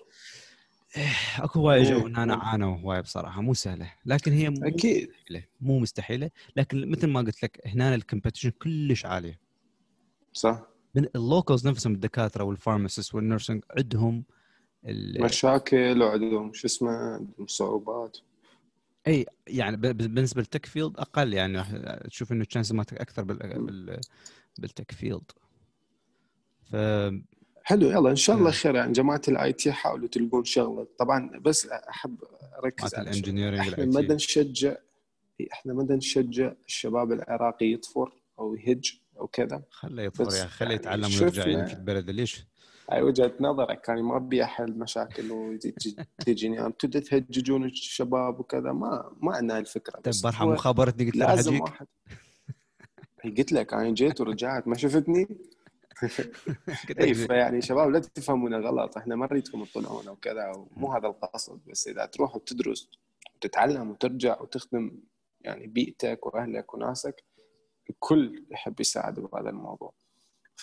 أكو 1.39 1.59
هواية 1.61 1.79
إيه. 1.79 1.91
جو 1.91 2.07
أنا 2.07 2.35
عانوا 2.35 2.77
هواية 2.77 3.01
بصراحة 3.01 3.41
مو 3.43 3.55
سهلة 3.55 3.93
لكن 4.07 4.33
هي 4.33 4.51
مو 4.51 4.67
أكيد. 4.67 5.09
مستحيلة 5.09 5.45
مو 5.61 5.79
مستحيلة 5.79 6.31
لكن 6.57 6.91
مثل 6.91 7.07
ما 7.07 7.21
قلت 7.21 7.43
لك 7.43 7.61
هنا 7.67 7.95
الكومبetition 7.95 8.49
كلش 8.49 9.07
عالية. 9.07 9.41
صح. 10.33 10.63
من 10.95 11.07
ال 11.17 11.24
locals 11.24 11.69
نفسهم 11.69 11.93
الدكاترة 11.95 12.45
وال 12.45 12.56
pharmacist 12.56 13.15
وال 13.15 13.26
nursing 13.26 13.65
عندهم 13.79 14.25
مشاكل 15.21 16.03
وعندهم 16.03 16.53
شو 16.53 16.67
اسمه 16.67 16.91
عندهم 16.91 17.47
صعوبات. 17.47 18.19
إي 19.07 19.27
يعني 19.47 19.77
بالنسبة 19.77 20.41
لل 20.41 20.50
tech 20.50 20.67
field 20.67 20.99
أقل 20.99 21.35
يعني 21.35 21.63
تشوف 22.09 22.33
إنه 22.33 22.43
ال 22.43 22.47
chance 22.47 22.73
مالتك 22.73 23.01
أكثر 23.01 23.23
بال 23.25 24.01
بال 24.59 24.70
tech 24.70 24.93
field 24.93 25.31
ف 26.63 26.77
حلو 27.69 27.91
يلا 27.91 28.11
إن 28.11 28.17
شاء 28.17 28.37
الله 28.37 28.47
إيه. 28.51 28.55
خير 28.55 28.75
يعني 28.75 28.93
جماعة 28.93 29.23
ال 29.29 29.53
IT 29.53 29.73
حاولوا 29.73 30.09
تلقون 30.09 30.45
شغلة. 30.45 30.87
طبعا 30.99 31.39
بس 31.39 31.67
أحب 31.67 32.17
أركز 32.65 32.95
على 32.95 33.11
إحنا 33.11 33.85
ما 33.87 34.01
نشجع 34.15 34.75
إحنا 35.53 35.75
ما 35.75 35.87
نشجع 35.97 36.53
الشباب 36.67 37.13
العراقي 37.13 37.73
يطفر 37.73 38.13
أو 38.39 38.55
يهج 38.55 38.93
أو 39.21 39.27
كذا. 39.27 39.63
خله 39.71 40.03
يطفر 40.03 40.23
يا 40.37 40.47
خله 40.47 40.69
يعني 40.69 40.75
يتعلم 40.81 41.05
ويرجع 41.05 41.43
شفنا- 41.43 41.53
ينفد 41.59 41.85
بلده. 41.85 42.13
ليش؟ 42.13 42.47
هاي 42.91 43.03
وجهة 43.03 43.33
نظرك 43.41 43.89
يعني 43.89 44.03
ما 44.03 44.17
ابي 44.17 44.45
احل 44.45 44.79
مشاكل 44.79 45.31
وتجيني. 45.33 46.57
يعني 46.57 46.73
تهججون 46.73 47.65
الشباب 47.65 48.41
وكذا 48.41 48.73
ما 48.73 49.13
ما 49.23 49.33
عندنا 49.37 49.59
الفكرة. 49.59 49.93
طيب 50.01 50.09
بس 50.09 50.27
هو 50.27 50.53
مخابرتني 50.53 51.05
قلت 51.07 51.17
لازم 51.17 51.61
واحد. 51.61 51.87
قلت 53.25 53.53
لك 53.53 53.75
أنا 53.75 53.91
جيت 53.91 54.21
ورجعت 54.21 54.69
ما 54.69 54.77
شفتني؟ 54.77 55.29
اي 57.01 57.15
فيعني 57.15 57.61
شباب 57.61 57.91
لا 57.91 57.99
تفهمونا 57.99 58.59
غلط 58.59 58.97
إحنا 58.97 59.17
ما 59.17 59.27
نريدكم 59.27 59.65
تطلعونا 59.65 60.11
وكذا 60.11 60.53
مو 60.77 60.93
هذا 60.93 61.07
القصد. 61.07 61.61
بس 61.67 61.89
إذا 61.89 62.07
تروح 62.07 62.37
وتدرس 62.37 62.91
وتتعلم 63.37 63.91
وترجع 63.91 64.41
وتخدم 64.41 65.01
يعني 65.41 65.67
بيئتك 65.67 66.27
وأهلك 66.27 66.75
وناسك 66.75 67.25
الكل 67.91 68.45
يحب 68.51 68.81
يساعد 68.81 69.21
بهذا 69.21 69.51
الموضوع. 69.51 69.93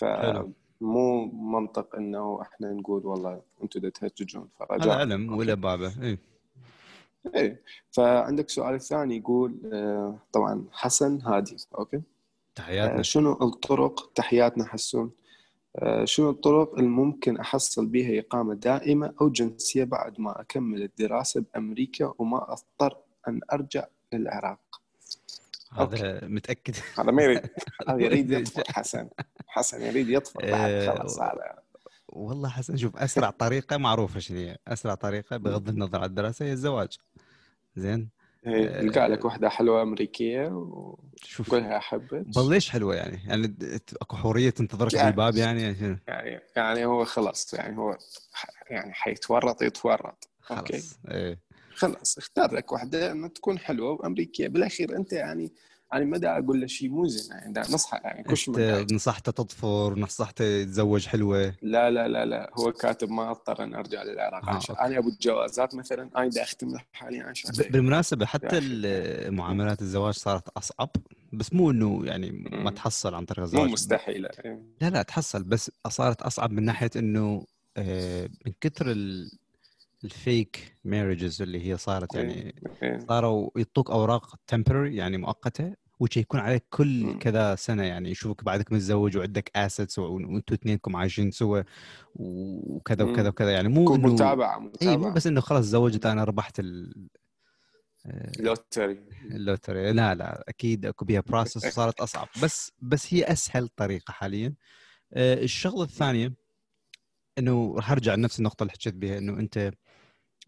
حلو. 0.00 0.52
فمو 0.80 1.24
منطق 1.26 1.96
إنه 1.96 2.42
إحنا 2.42 2.72
نقول 2.72 3.06
والله 3.06 3.42
أنتم 3.62 3.88
تهججون 3.88 4.48
هذا 4.60 4.68
فرجع 4.68 4.94
علم 4.94 5.36
ولا 5.36 5.54
بابه. 5.54 5.92
اي 6.02 6.18
إيه. 7.34 7.62
فعندك 7.90 8.50
سؤال 8.50 8.74
الثاني 8.74 9.16
يقول 9.16 9.60
آه، 9.72 10.18
طبعا 10.32 10.64
حسن 10.72 11.20
هادي. 11.20 11.56
أوكي. 11.78 12.02
تحياتنا. 12.54 12.98
آه، 12.98 13.02
شنو 13.02 13.32
الطرق 13.32 14.12
تحياتنا 14.14 14.64
حسون 14.64 15.10
شنو 16.04 16.30
الطرق 16.30 16.78
الممكن 16.78 17.36
أحصل 17.36 17.86
بها 17.86 18.20
إقامة 18.20 18.54
دائمة 18.54 19.14
أو 19.20 19.28
جنسية 19.28 19.84
بعد 19.84 20.20
ما 20.20 20.40
أكمل 20.40 20.82
الدراسة 20.82 21.40
بأمريكا 21.40 22.12
وما 22.18 22.52
أضطر 22.52 22.98
أن 23.28 23.40
أرجع 23.52 23.86
للعراق؟ 24.12 24.60
هذا 25.72 26.20
متأكد. 26.24 26.74
هذا 26.98 27.10
ما 27.10 27.22
يريد 27.22 27.40
هذا 27.88 28.04
يريد 28.04 28.30
يطفئ 28.30 28.72
حسن. 28.72 29.08
حسن 29.46 29.82
يريد 29.82 30.10
بعد 30.10 30.70
آه، 30.70 30.94
خلاص 30.94 31.20
هذا. 31.20 31.58
والله 32.08 32.48
حسن 32.48 32.76
شوف 32.76 32.96
أسرع 32.96 33.30
طريقة 33.30 33.76
معروفة 33.76 34.20
شنو 34.20 34.38
هي 34.38 34.58
أسرع 34.68 34.94
طريقة 34.94 35.36
بغض 35.36 35.68
النظر 35.68 35.98
عن 35.98 36.04
الدراسة 36.04 36.44
هي 36.46 36.52
الزواج. 36.52 36.98
زين؟ 37.76 38.08
آه، 38.46 38.80
تلقى 38.80 39.08
لك 39.08 39.24
واحدة 39.24 39.48
حلوة 39.48 39.82
أمريكية 39.82 40.48
شوف 41.22 41.48
وقولها 41.48 41.76
أحبك 41.76 42.24
بليش 42.36 42.70
حلوة 42.70 42.94
يعني؟ 42.94 43.20
يعني 43.26 43.56
أكو 44.02 44.16
حوريه 44.16 44.50
تنتظرك 44.50 44.92
يعني- 44.94 45.06
بالباب 45.10 45.36
يعني؟ 45.36 45.74
شنو؟ 45.74 45.96
يعني 46.08 46.40
يعني 46.56 46.84
هو 46.84 47.04
خلاص 47.04 47.54
يعني 47.54 47.78
هو 47.78 47.98
يعني 48.70 48.92
حيتورط 48.92 49.62
يتورط. 49.62 50.28
أوكي؟ 50.50 50.72
خلاص 50.72 50.98
إيه. 51.10 51.40
خلاص 51.74 52.18
اختار 52.18 52.54
لك 52.54 52.72
واحدة 52.72 53.28
تكون 53.28 53.58
حلوة 53.58 53.90
وأمريكية. 53.90 54.48
بالأخير 54.48 54.96
أنت 54.96 55.12
يعني 55.12 55.52
يعني 55.92 56.04
ما 56.04 56.18
دا 56.18 56.38
أقول 56.38 56.60
له 56.60 56.66
شيء 56.66 56.88
مو 56.88 57.06
زين 57.06 57.36
يعني 57.36 57.52
دا 57.52 57.60
نصحى 57.60 57.98
يعني 58.04 58.24
من 58.48 58.60
أنت 58.60 58.92
نصحته 58.92 59.32
تطفر 59.32 59.98
نصحته 59.98 60.44
يتزوج 60.44 61.06
حلوة 61.06 61.54
لا 61.62 61.90
لا 61.90 62.08
لا 62.08 62.24
لا 62.24 62.50
هو 62.54 62.72
كاتب 62.72 63.10
ما 63.10 63.30
أضطر 63.30 63.62
أن 63.64 63.74
أرجع 63.74 64.02
للعراق 64.02 64.48
آه، 64.48 64.50
عشان. 64.54 64.76
أنا 64.76 64.98
أبو 64.98 65.08
الجوازات 65.08 65.74
مثلا 65.74 66.10
أنا 66.16 66.28
دا 66.28 66.42
أختم 66.42 66.76
حاليا 66.92 67.24
عشان 67.24 67.50
بالمناسبة 67.70 68.26
حتى 68.26 68.60
معاملات 69.30 69.82
الزواج 69.82 70.14
صارت 70.14 70.48
أصعب 70.48 70.90
بس 71.32 71.52
مو 71.52 71.70
إنه 71.70 72.06
يعني 72.06 72.30
ما. 72.50 72.70
تحصل 72.70 73.14
عن 73.14 73.24
طريق 73.24 73.38
مو 73.38 73.44
الزواج 73.44 73.70
مستحيلة 73.70 74.28
إيه. 74.44 74.62
لا 74.80 74.90
لا 74.90 75.02
تحصل 75.02 75.44
بس 75.44 75.70
صارت 75.88 76.22
أصعب 76.22 76.52
من 76.52 76.62
ناحية 76.64 76.90
إنه 76.96 77.44
آه، 77.76 78.28
من 78.46 78.52
كثر 78.60 78.90
ال- 78.90 79.30
ال 80.04 80.18
fake 80.18 80.76
marriages 80.84 81.42
اللي 81.42 81.68
هي 81.68 81.76
صارت 81.76 82.14
يعني 82.14 82.54
إيه. 82.82 82.98
صاروا 83.08 83.50
يعطوك 83.56 83.90
أوراق 83.90 84.36
temporary 84.46 84.96
يعني 84.96 85.16
مؤقتة 85.16 85.74
وش 86.00 86.16
يكون 86.16 86.40
عليك 86.40 86.64
كل. 86.70 87.18
كذا 87.18 87.54
سنة 87.54 87.82
يعني 87.82 88.10
يشوفك 88.10 88.44
بعدك 88.44 88.72
متزوج 88.72 89.16
وعندك 89.16 89.50
assets 89.56 89.98
وانتوا 89.98 90.56
اثنينكم 90.56 90.96
عايشين 90.96 91.30
سوا 91.30 91.62
وكذا. 92.14 93.04
وكذا 93.04 93.28
وكذا 93.28 93.52
يعني 93.52 93.68
مو 93.68 93.84
تكون 93.84 94.00
إنه 94.00 94.12
متابعة 94.12 94.72
اي 94.82 94.96
مو 94.96 95.12
بس 95.12 95.26
إنه 95.26 95.40
خلاص 95.40 95.64
تزوجت 95.64 96.06
أنا 96.06 96.24
ربحت 96.24 96.60
ال 96.60 97.08
آه، 98.06 98.32
lottery 98.38 99.04
ال 99.24 99.33
lottery 99.33 99.92
لا 99.92 100.14
لا 100.14 100.44
أكيد 100.48 100.86
أكو 100.86 101.04
بيها 101.04 101.20
process 101.20 101.56
وصارت 101.66 102.00
أصعب 102.00 102.28
بس 102.42 102.72
بس 102.82 103.14
هي 103.14 103.24
أسهل 103.24 103.68
طريقة 103.68 104.12
حاليا 104.12 104.54
آه، 105.12 105.34
الشغلة 105.34 105.82
الثانية 105.82 106.32
إنه 107.38 107.74
راح 107.76 107.90
ارجع 107.90 108.14
لنفس 108.14 108.38
النقطة 108.38 108.62
اللي 108.62 108.72
حكيت 108.72 108.94
بها 108.94 109.18
إنه 109.18 109.40
أنت 109.40 109.72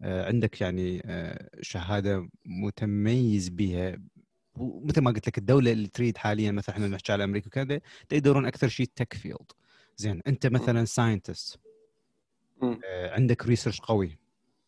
عندك 0.01 0.61
يعني 0.61 1.01
آه، 1.05 1.49
شهادة 1.61 2.29
متميز 2.45 3.49
بها 3.49 3.97
ومثل 4.55 5.01
ما 5.01 5.11
قلت 5.11 5.27
لك 5.27 5.37
الدولة 5.37 5.71
اللي 5.71 5.87
تريد 5.87 6.17
حاليا 6.17 6.51
مثلا 6.51 6.75
إحنا 6.75 6.87
نحكي 6.87 7.11
على 7.11 7.23
أمريكا 7.23 7.47
وكذا 7.47 7.79
يدورون 8.11 8.45
أكثر 8.45 8.67
شيء 8.67 8.89
tech 8.95 9.13
field 9.13 9.51
زين 9.97 10.21
أنت 10.27 10.47
مثلا 10.47 10.85
scientist 10.85 11.59
مم. 12.61 12.79
عندك 13.11 13.45
research 13.47 13.81
قوي. 13.81 14.17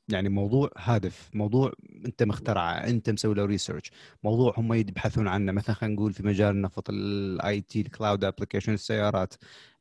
يعني 0.09 0.29
موضوع 0.29 0.71
هادف 0.77 1.29
موضوع 1.33 1.73
أنت 2.05 2.23
مخترعه 2.23 2.73
أنت 2.73 3.09
مسوي 3.09 3.35
له 3.35 3.45
research 3.45 3.91
موضوع 4.23 4.53
هم 4.57 4.73
يبحثون 4.73 5.27
عنه. 5.27 5.51
مثلا 5.51 5.75
خلينا 5.75 5.95
نقول 5.95 6.13
في 6.13 6.23
مجال 6.23 6.55
النفط 6.55 6.89
ال 6.89 7.62
IT 7.62 7.81
ال 7.81 7.88
cloud 7.88 8.24
application 8.24 8.74
السيارات. 8.73 9.33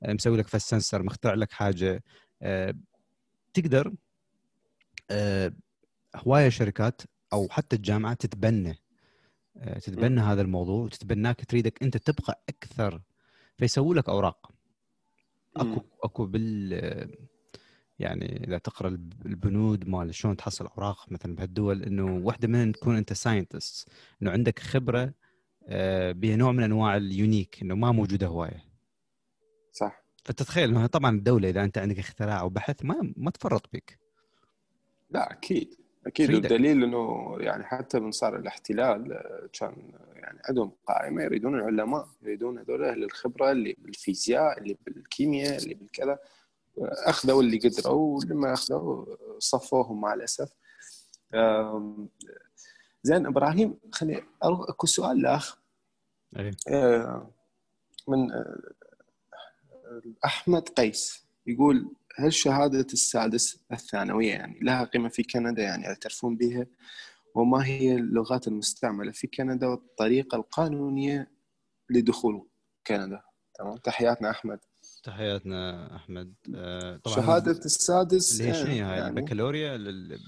آه، 0.02 0.12
مسوي 0.12 0.38
لك 0.38 0.48
fast 0.48 0.70
sensor 0.70 1.02
مخترع 1.02 1.34
لك 1.34 1.52
حاجة. 1.52 2.02
آه، 2.42 2.74
تقدر 3.54 3.86
آه، 3.86 3.92
هواية 6.16 6.48
شركات 6.48 7.02
أو 7.32 7.48
حتى 7.48 7.76
الجامعة 7.76 8.14
تتبنى. 8.14 8.78
آه، 9.56 9.78
تتبنى 9.78 10.20
هذا 10.20 10.42
الموضوع 10.42 10.84
وتتبناك 10.84 11.44
تريدك 11.44 11.82
أنت 11.82 11.96
تبقى 11.96 12.44
أكثر 12.48 13.00
فيسووا 13.56 13.94
لك 13.94 14.08
أوراق. 14.08 14.52
أكو. 15.56 15.82
أكو 16.04 16.26
بال 16.26 16.72
يعني 17.98 18.44
إذا 18.46 18.58
تقرأ 18.58 18.88
الب- 18.88 19.26
البنود 19.26 19.88
مال 19.88 20.14
شلون 20.14 20.36
تحصل 20.36 20.66
أوراق 20.66 21.12
مثلا 21.12 21.34
بهالدول 21.34 21.82
إنه 21.82 22.16
واحدة 22.26 22.48
منهم 22.48 22.72
تكون 22.72 22.96
أنت 22.96 23.12
scientist 23.12 23.88
إنه 24.22 24.30
عندك 24.30 24.58
خبرة 24.58 25.14
آه، 25.66 26.12
بها 26.12 26.36
نوع 26.36 26.52
من 26.52 26.62
أنواع 26.62 26.96
اليونيك 26.96 27.62
إنه 27.62 27.74
ما 27.74 27.92
موجودة 27.92 28.26
هواية. 28.26 28.64
صح. 29.72 30.04
فتتخيل 30.24 30.70
انه 30.70 30.86
طبعا 30.86 31.16
الدولة 31.16 31.48
إذا 31.50 31.64
أنت 31.64 31.78
عندك 31.78 31.98
اختراع 31.98 32.42
وبحث 32.42 32.84
ما 32.84 33.12
ما 33.16 33.30
تفرط 33.30 33.66
بك. 33.72 33.99
لا 35.10 35.32
أكيد 35.32 35.74
أكيد. 36.06 36.34
والدليل 36.34 36.84
إنه 36.84 37.36
يعني 37.40 37.64
حتى 37.64 38.00
من 38.00 38.12
صار 38.12 38.36
الاحتلال 38.36 39.12
آه، 39.12 39.48
كان 39.52 39.92
يعني 40.14 40.38
عندهم 40.44 40.72
قائمة 40.86 41.22
يريدون 41.22 41.54
العلماء 41.54 42.08
يريدون 42.22 42.58
هذول 42.58 42.84
أهل 42.84 43.04
الخبرة 43.04 43.50
اللي 43.52 43.76
بالفيزياء 43.78 44.58
اللي 44.58 44.76
بالكيمياء 44.86 45.62
اللي 45.62 45.74
بالكذا 45.74 46.18
أخذوا 46.78 47.42
اللي 47.42 47.58
قدروا 47.58 48.16
واللي 48.16 48.34
ما 48.34 48.52
أخذوا 48.52 49.06
صفوهم 49.38 50.00
مع 50.00 50.14
الأسف 50.14 50.52
زين 53.02 53.26
إبراهيم 53.26 53.78
خليني 53.92 54.22
أروح 54.44 54.68
أكو 54.68 54.86
سؤال 54.86 55.22
لأخ. 55.22 55.58
آه، 56.68 57.30
من 58.08 58.32
آه، 58.32 58.70
أحمد 60.24 60.68
قيس 60.68 61.24
يقول 61.46 61.94
هل 62.16 62.32
شهادة 62.32 62.86
السادس 62.92 63.60
الثانوية 63.72 64.30
يعني 64.32 64.58
لها 64.62 64.84
قيمة 64.84 65.08
في 65.08 65.22
كندا 65.22 65.62
يعني 65.62 65.84
يعترفون 65.84 66.36
بها؟ 66.36 66.66
وما 67.34 67.66
هي 67.66 67.94
اللغات 67.94 68.48
المستعملة 68.48 69.12
في 69.12 69.26
كندا 69.26 69.66
والطريقة 69.66 70.36
القانونية 70.36 71.30
لدخول 71.90 72.46
كندا؟ 72.86 73.22
تمام. 73.58 73.76
تحياتنا 73.76 74.30
أحمد. 74.30 74.58
تحياتنا 75.02 75.96
أحمد. 75.96 76.34
آه، 76.54 76.96
طبعا 76.96 77.16
شهادة 77.16 77.50
السادس 77.64 78.40
اللي 78.40 78.50
هي 78.52 78.54
شنو 78.54 78.66
هاي 78.66 78.76
يعني 78.76 79.06
البكالوريا 79.08 79.74
ال- 79.76 80.18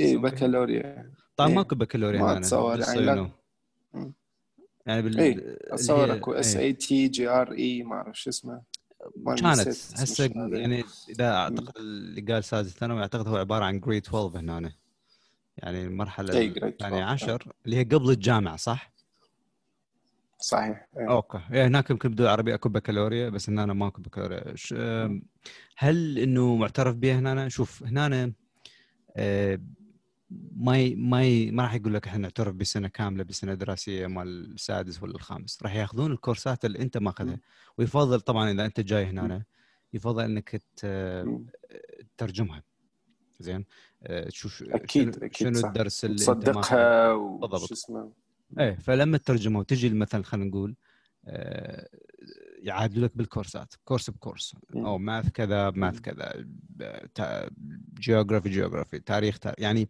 إيه؟ 0.00 0.16
بكالوريا. 0.18 1.12
طبعا 1.36 1.48
إيه. 1.50 1.54
ماكو 1.54 1.74
بكالوريا 1.74 2.20
ما 2.20 2.38
بس 2.38 2.52
يعني. 2.52 3.30
يعني 4.86 5.02
بال 5.02 5.20
اللي 5.20 5.58
أتصور 5.60 6.14
أكو. 6.14 6.32
SA 6.32 6.72
T 6.72 7.08
GRE 7.08 7.82
ما 7.82 7.94
أعرف 7.94 8.20
شو 8.20 8.30
اسمه. 8.30 8.62
كانت 9.26 9.68
هسه. 9.68 10.30
يعني 10.52 10.84
إذا 11.08 11.32
أعتقد 11.34 11.76
اللي 11.76 12.20
قال 12.32 12.44
سادس 12.44 12.70
ثانوي 12.70 13.00
أعتقد 13.02 13.28
هو 13.28 13.36
عبارة 13.36 13.64
عن 13.64 13.80
grade 13.80 14.06
12 14.06 14.38
هنا 14.40 14.72
يعني 15.56 15.84
المرحلة 15.84 16.38
إي، 16.38 16.54
grade 16.54 16.64
الثانية 16.64 17.04
12. 17.04 17.12
عشر 17.32 17.52
اللي 17.66 17.76
هي 17.76 17.82
قبل 17.84 18.10
الجامعة 18.10 18.56
صح؟ 18.56 18.92
صحيح 20.40 20.88
إيه. 20.98 21.08
okay 21.10 21.40
إيه، 21.52 21.66
هناك 21.66 21.90
يمكن 21.90 22.08
بالدول 22.08 22.26
العربيه 22.26 22.54
أكو 22.54 22.68
بكالوريا 22.68 23.28
بس 23.28 23.50
هنا 23.50 23.66
ماكو 23.72 24.02
بكالوريا 24.02 24.56
ش- 24.56 24.74
أم، 24.78 25.22
هل 25.76 26.18
إنه 26.18 26.56
معترف 26.56 26.94
به 26.94 27.18
هنا 27.18 27.48
شوف 27.48 27.82
هنا 27.82 28.32
آه، 29.16 29.58
ما 30.56 30.78
ي- 30.78 30.94
ما 30.94 31.24
ي- 31.24 31.50
ما 31.50 31.62
راح 31.62 31.74
يقول 31.74 31.94
لك 31.94 32.06
إحنا 32.06 32.18
نعترف 32.18 32.54
بسنة 32.54 32.88
كاملة 32.88 33.24
بسنة 33.24 33.54
دراسية 33.54 34.06
مال 34.06 34.52
السادس 34.54 35.02
ولا 35.02 35.14
الخامس 35.14 35.62
راح 35.62 35.74
ياخذون 35.74 36.12
الكورسات 36.12 36.64
اللي 36.64 36.78
أنت 36.78 36.98
ماخذها. 36.98 37.38
ويفضل 37.78 38.20
طبعا 38.20 38.50
إذا 38.50 38.64
أنت 38.64 38.80
جاي 38.80 39.04
هنا 39.04 39.44
يفضل 39.94 40.24
إنك. 40.24 40.62
تترجمها 42.16 42.62
زين 43.40 43.64
آه، 44.02 44.28
تشوف 44.28 44.62
أكيد، 44.62 45.14
شنو, 45.14 45.26
أكيد، 45.26 45.56
شنو. 45.56 45.68
الدرس 45.68 46.04
اللي 46.04 46.16
تصدقها 46.16 47.14
بالضبط. 47.16 47.62
وش 47.62 47.72
اسمه 47.72 48.12
إيه 48.58 48.74
فلما 48.76 49.18
تترجمه 49.18 49.58
وتجي 49.58 49.88
مثلا 49.90 50.22
خلينا 50.22 50.48
نقول 50.48 50.74
آه، 51.26 51.88
يعادلوا 52.66 53.06
لك 53.06 53.16
بالكورسات 53.16 53.74
course 53.84 54.10
ب 54.10 54.16
course. 54.16 54.56
أو 54.74 54.98
math 54.98 55.30
كذا 55.30 55.70
math. 55.70 56.00
كذا 56.00 56.44
geography 58.00 58.48
geography 58.48 58.98
تاريخ 58.98 59.38
تاريخ 59.38 59.60
يعني 59.60 59.88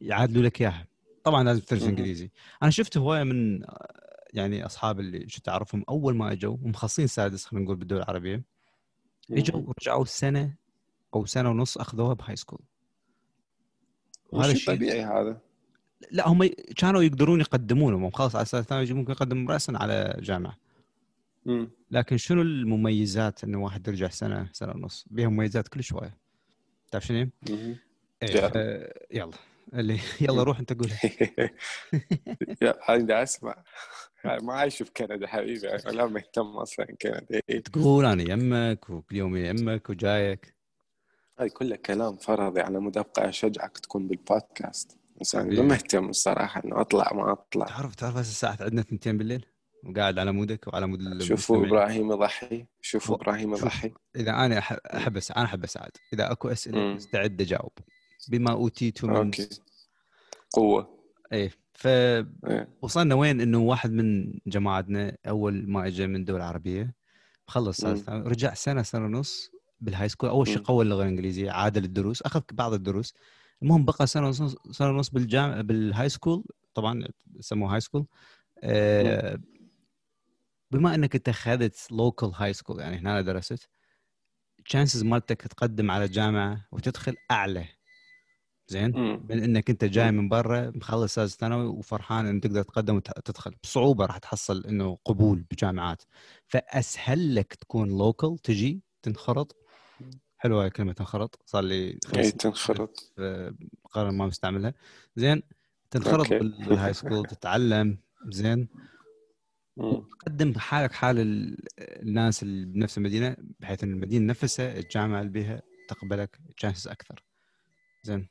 يعادلوا 0.00 0.42
لك 0.42 0.60
إياها 0.60 0.86
طبعا 1.24 1.44
لازم 1.44 1.60
تدرس. 1.60 1.82
إنجليزي 1.82 2.30
أنا 2.62 2.70
شفت 2.70 2.96
هواية 2.96 3.22
من 3.22 3.64
يعني 4.32 4.66
أصحاب 4.66 5.00
اللي 5.00 5.28
شفت 5.28 5.48
أعرفهم 5.48 5.84
أول 5.88 6.16
ما 6.16 6.32
إجوا 6.32 6.56
ومخلصين 6.62 7.06
سادس 7.06 7.44
خلينا 7.44 7.64
نقول 7.64 7.76
بالدول 7.76 7.98
العربية 7.98 8.42
إجوا 9.30 9.60
ورجعوا 9.60 10.04
سنة 10.04 10.54
أو 11.14 11.26
سنة 11.26 11.50
ونص 11.50 11.78
أخذوها 11.78 12.14
ب 12.14 12.36
high 12.36 12.46
school 12.46 12.60
وهذا 14.32 14.52
الشيء 14.52 14.74
طبيعي 14.74 15.04
هذا 15.04 15.40
لا 16.10 16.28
هم 16.28 16.50
كانوا 16.76 17.02
يقدرون 17.02 17.40
يقدمونه 17.40 17.96
هم 17.96 18.10
خلاص 18.10 18.34
على 18.34 18.42
أساس 18.42 18.60
الثانوي 18.60 18.92
ممكن 18.92 19.12
يقدم 19.12 19.48
راسا 19.50 19.72
على 19.76 20.16
جامعة. 20.20 20.63
لكن 21.90 22.16
شنو 22.16 22.42
المميزات 22.42 23.44
انه 23.44 23.58
واحد 23.64 23.88
يرجع 23.88 24.08
سنة 24.08 24.48
سنة 24.52 24.72
ونص؟ 24.72 25.04
بها 25.10 25.28
مميزات 25.28 25.68
كل 25.68 25.82
شوية. 25.82 26.16
تعرف 26.90 27.06
شنو؟ 27.06 27.28
إيه. 27.48 27.80
ف- 28.48 28.56
يلا. 29.10 29.30
اللي 29.74 29.98
يلا 30.20 30.42
روح 30.42 30.58
أنت 30.58 30.72
يا 32.62 32.94
أنا 32.94 33.22
أسمع. 33.22 33.64
ما 34.24 34.52
عايش 34.54 34.82
في 34.82 34.90
كندا 34.96 35.26
حبيبي. 35.26 35.68
أنا 35.68 35.90
لا 35.92 36.06
مهتم 36.06 36.46
أصلا 36.46 36.86
كندا 36.86 37.40
إيه. 37.50 37.60
تقول 37.60 38.04
أنا 38.06 38.22
يمك 38.22 38.90
وكل 38.90 39.16
يوم 39.16 39.36
يمك 39.36 39.90
وجايك. 39.90 40.54
هاي 41.38 41.48
كلها 41.50 41.76
كلام 41.76 42.16
فرضي. 42.16 42.60
على 42.60 42.78
مود 42.80 42.98
ابقى 42.98 43.28
أشجعك 43.28 43.78
تكون 43.78 44.08
بالبودكاست. 44.08 44.98
بس 45.20 45.34
أنا. 45.34 45.62
ما 45.62 45.62
مهتم 45.62 46.08
الصراحة 46.08 46.64
إنه 46.64 46.80
أطلع 46.80 47.12
ما 47.12 47.32
أطلع. 47.32 47.66
تعرف 47.66 47.94
تعرف 47.94 48.16
هسه 48.16 48.20
الساعة 48.30 48.56
عندنا 48.60 48.80
2 48.80 49.18
بالليل؟ 49.18 49.46
وقاعد 49.86 50.18
على 50.18 50.32
مودك 50.32 50.66
وعلى 50.66 50.86
مود 50.86 51.22
شوفوا. 51.22 51.66
إبراهيم 51.66 52.12
يضحي 52.12 52.66
شوفوا 52.80 53.14
و- 53.14 53.18
إبراهيم. 53.18 53.52
يضحي 53.54 53.92
إذا 54.16 54.30
أنا 54.30 54.58
أحب 54.96 55.20
أس- 55.20 55.36
أنا 55.36 55.44
أحب 55.44 55.64
أساعد. 55.64 55.90
إذا 56.12 56.32
أكو 56.32 56.48
أسئلة 56.48 56.78
مم. 56.78 56.94
مستعد 56.94 57.40
أجاوب. 57.40 57.72
بما 58.28 58.50
اوتيت 58.52 59.04
من 59.04 59.30
قوة. 60.52 60.98
إيه 61.32 61.50
فوصلنا 61.74 63.14
إيه. 63.14 63.20
وين؟ 63.20 63.40
إنه 63.40 63.58
واحد 63.58 63.92
من 63.92 64.38
جماعتنا 64.46 65.16
أول 65.28 65.68
ما 65.68 65.86
اجى 65.86 66.06
من 66.06 66.24
دول 66.24 66.40
عربية. 66.40 66.94
خلص 67.46 67.84
رجع 68.08 68.54
سنة 68.54 68.82
سنة 68.82 69.04
ونص 69.04 69.50
بال 69.80 70.08
high 70.08 70.16
school 70.16 70.28
أول 70.30 70.46
شيء. 70.48 70.58
قوى 70.58 70.84
اللغة 70.84 71.02
الإنجليزية 71.02 71.50
عاد 71.50 71.78
للدروس 71.78 72.22
أخذ 72.22 72.40
بعض 72.52 72.72
الدروس. 72.72 73.14
المهم 73.62 73.84
بقى 73.84 74.06
سنة 74.06 74.26
ونص 74.26 74.56
سنة 74.70 74.88
ونص 74.88 75.10
بالجامعة 75.10 75.62
بال 75.62 76.08
high 76.08 76.22
school 76.22 76.44
طبعا 76.74 77.04
يسموه 77.34 77.74
high 77.74 77.80
school 77.80 78.06
آه، 78.62 79.38
بما 80.74 80.94
إنك 80.94 81.14
أنت 81.14 81.28
اخذت 81.28 81.92
local 81.92 82.32
high 82.34 82.52
school 82.52 82.80
يعني 82.80 82.96
هنا 82.96 83.20
درست 83.20 83.68
chances 84.64 85.02
مالتك 85.02 85.42
تقدم 85.42 85.90
على 85.90 86.08
جامعة 86.08 86.68
وتدخل 86.72 87.16
أعلى. 87.30 87.66
زين. 88.68 88.92
من 89.30 89.42
إنك 89.42 89.70
أنت 89.70 89.84
جاي. 89.84 90.10
من 90.10 90.28
برا 90.28 90.72
مخلص 90.74 91.14
ثالث 91.14 91.34
ثانوي 91.36 91.66
وفرحان 91.66 92.26
انك 92.26 92.42
تقدر 92.42 92.62
تقدم 92.62 92.96
وتدخل 92.96 93.54
بصعوبة 93.62 94.06
راح 94.06 94.18
تحصل 94.18 94.66
إنه 94.66 94.98
قبول 95.04 95.44
بجامعات. 95.50 96.02
فأسهل 96.46 97.34
لك 97.34 97.54
تكون 97.54 97.88
local 97.88 98.38
تجي 98.38 98.82
تنخرط. 99.02 99.56
حلوة 100.36 100.68
كلمة 100.68 100.92
تنخرط. 100.92 101.42
صار 101.46 101.64
لي 101.64 101.98
اي 102.16 102.30
تنخرط. 102.30 103.12
قرن 103.90 104.14
ما 104.14 104.26
مستعملها. 104.26 104.74
زين؟ 105.16 105.42
تنخرط 105.90 106.28
بال 106.28 106.92
high 106.92 107.06
school 107.06 107.26
تتعلم. 107.26 107.98
زين. 108.28 108.68
تقدم 110.20 110.54
حالك 110.58 110.92
حال 110.92 111.18
ال- 111.18 111.56
الناس 111.78 112.42
اللي 112.42 112.66
بنفس 112.66 112.98
المدينة 112.98 113.36
بحيث 113.60 113.84
إن 113.84 113.92
المدينة 113.92 114.26
نفسها 114.26 114.78
الجامعة 114.78 115.20
اللي 115.20 115.32
بها 115.32 115.62
تقبلك 115.88 116.38
chances 116.56 116.88
أكثر. 116.88 117.24
زين. 118.02 118.28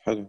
حلو. 0.00 0.28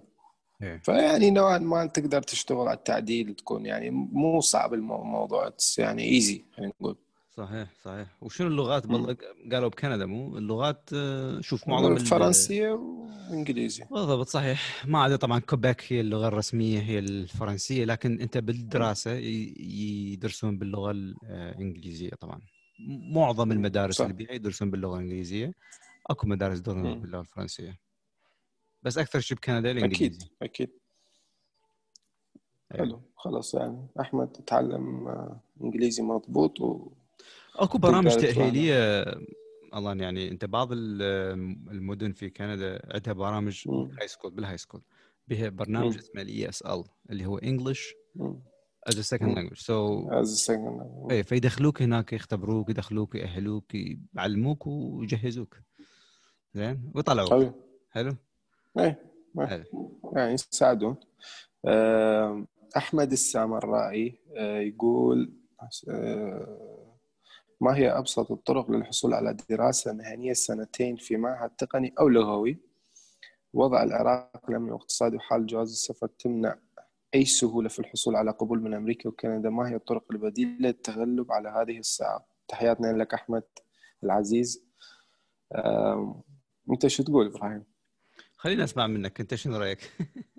إيه. 0.62 0.78
فيعني 0.86 1.32
نوعا 1.32 1.58
ما 1.58 1.86
تقدر 1.86 2.22
تشتغل 2.22 2.68
على 2.68 2.78
التعديل 2.78 3.36
تكون 3.36 3.66
يعني 3.66 3.90
مو 3.92 4.40
صعب 4.42 4.74
المو- 4.74 5.02
الموضوع 5.02 5.54
يعني 5.78 6.04
easy 6.04 6.46
خلينا 6.58 6.74
نقول. 6.82 6.98
صحيح 7.38 7.70
صحيح. 7.84 8.08
وشنو 8.22 8.48
اللغات. 8.48 8.86
والله 8.86 9.18
قالوا 9.52 9.70
بكندا 9.70 10.06
مو؟ 10.06 10.38
اللغات 10.38 10.90
آه، 10.94 11.42
شوف 11.42 11.68
معظم 11.68 11.92
ال- 11.94 12.00
فرنسية 12.06 12.70
وإنجليزي. 12.72 13.84
بالضبط 13.92 14.28
صحيح. 14.28 14.86
ما 14.86 15.00
عدا 15.04 15.16
طبعا 15.16 15.40
كوبيك 15.40 15.94
هي 15.94 16.02
اللغة 16.02 16.28
الرسمية 16.28 16.80
هي 16.80 17.00
الفرنسية 17.00 17.86
لكن 17.86 18.22
أنت 18.22 18.38
بالدراسة 18.38 19.12
يدرسون 19.12 20.58
باللغة 20.58 20.92
الانجليزيه 20.92 22.10
طبعا. 22.10 22.42
معظم 23.16 23.52
المدارس 23.52 23.96
صح. 23.96 24.06
اللي 24.06 24.18
بيها 24.18 24.32
يدرسون 24.32 24.72
باللغة 24.72 24.96
الإنجليزية. 24.96 25.54
أكو 26.10 26.28
مدارس 26.28 26.58
يدرسون. 26.60 27.00
باللغة 27.02 27.22
الفرنسية. 27.22 27.80
بس 28.84 28.98
أكثر 28.98 29.20
شيء 29.20 29.38
بكندا 29.38 29.72
أكيد 29.72 29.78
الانجليزي 29.78 30.28
أكيد. 30.42 30.70
إيه. 32.72 32.78
حلو 32.80 33.02
خلاص 33.18 33.54
يعني. 33.54 33.88
أحمد 34.00 34.28
تتعلم 34.28 35.08
آه، 35.08 35.40
إنجليزي 35.62 36.04
مضبوط 36.04 36.62
و 36.62 36.92
اكو 37.56 37.78
برامج 37.78 38.16
تأهيلية 38.18 39.04
الله 39.76 39.96
يعني 39.96 40.32
انت 40.32 40.46
بعض 40.46 40.70
ال- 40.72 41.02
المدن 41.72 42.12
في 42.12 42.30
كندا 42.30 42.82
عندها 42.94 43.14
برامج. 43.14 43.64
high 44.00 44.08
school 44.08 44.32
بال 44.32 44.58
high 44.58 44.67
school 44.67 44.82
بها 45.28 45.50
برنامج. 45.50 45.98
اسمه 45.98 46.22
ال 46.22 46.50
ESL 46.50 46.84
اللي 47.10 47.26
هو 47.26 47.38
English. 47.38 47.94
as 48.88 49.00
second. 49.00 49.36
language 49.36 49.58
so 49.58 50.10
as 50.10 50.26
a 50.26 50.46
second 50.46 51.12
اي 51.12 51.24
فيدخلوك 51.24 51.82
هناك 51.82 52.14
يختبروك 52.14 52.70
يدخلوك 52.70 53.16
يأهلوك 53.16 53.76
يعلموك 54.16 54.68
ويجهزوك. 54.68 55.58
زين؟ 56.54 56.92
ويطلعوك. 56.96 57.30
حلو. 57.30 57.54
حلو؟ 57.90 58.16
حلو. 59.40 59.64
يعني 60.16 60.34
يساعدون. 60.34 60.96
أحمد 62.78 63.12
السامرائي 63.12 64.20
آه، 64.38 64.60
يقول 64.60 65.34
آه، 65.90 66.73
ما 67.64 67.76
هي 67.78 67.90
أبسط 67.90 68.32
الطرق 68.32 68.72
للحصول 68.72 69.14
على 69.14 69.38
دراسة 69.50 69.94
مهنية 69.94 70.34
سنتين 70.34 70.96
في 70.96 71.18
معهد 71.18 71.50
تقني 71.50 71.94
أو 72.00 72.10
لغوي؟ 72.10 72.58
وضع 73.54 73.84
العراق 73.84 74.50
الأمني 74.50 74.72
والاقتصادي 74.72 75.16
وحال 75.16 75.46
جواز 75.46 75.72
السفر 75.72 76.08
تمنع 76.08 76.56
أي 77.16 77.26
سهولة 77.26 77.70
في 77.70 77.80
الحصول 77.80 78.16
على 78.16 78.32
قبول 78.32 78.62
من 78.62 78.74
أمريكا 78.74 79.10
وكندا. 79.10 79.50
ما 79.50 79.70
هي 79.70 79.76
الطرق 79.76 80.06
البديلة 80.12 80.58
للتغلب 80.60 81.32
على 81.32 81.50
هذه 81.50 81.80
الصعاب 81.80 82.22
تحياتنا 82.48 82.88
لك 82.88 83.14
أحمد 83.14 83.44
العزيز. 84.04 84.66
أنت 86.72 86.88
شو 86.88 87.04
تقول 87.04 87.28
إبراهيم؟ 87.28 87.64
خلينا 88.38 88.64
أسمع 88.64 88.88
منك. 88.88 89.20
أنت 89.20 89.36
شنو 89.36 89.58
رأيك؟ 89.58 89.92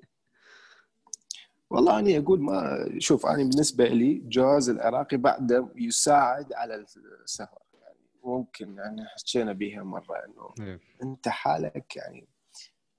والله 1.75 1.99
أنا 1.99 2.19
أقول 2.19 2.41
ما 2.41 2.87
شوف 2.99 3.27
أنا 3.27 3.37
بالنسبة 3.37 3.89
لي 3.89 4.15
جواز 4.15 4.71
العراقي 4.71 5.17
بعده 5.17 5.69
يساعد 5.77 6.53
على 6.53 6.75
السفر. 6.75 7.59
يعني 7.83 7.99
ممكن 8.25 8.77
يعني 8.77 9.05
حكينا 9.07 9.53
بها 9.53 9.83
مرة 9.83 10.17
إنه 10.27 10.67
إيه. 10.67 10.81
أنت 11.03 11.29
حالك 11.29 11.97
يعني 11.97 12.29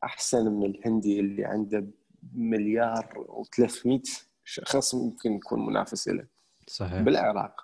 أحسن 0.03 0.51
من 0.51 0.65
الهندي 0.65 1.19
اللي 1.19 1.45
عنده 1.45 1.87
مليار 2.33 3.25
و300 3.29 3.99
شخص 4.43 4.95
ممكن 4.95 5.33
يكون 5.33 5.65
منافس 5.65 6.07
له 6.07 6.27
صحيح. 6.67 7.01
بالعراق. 7.01 7.61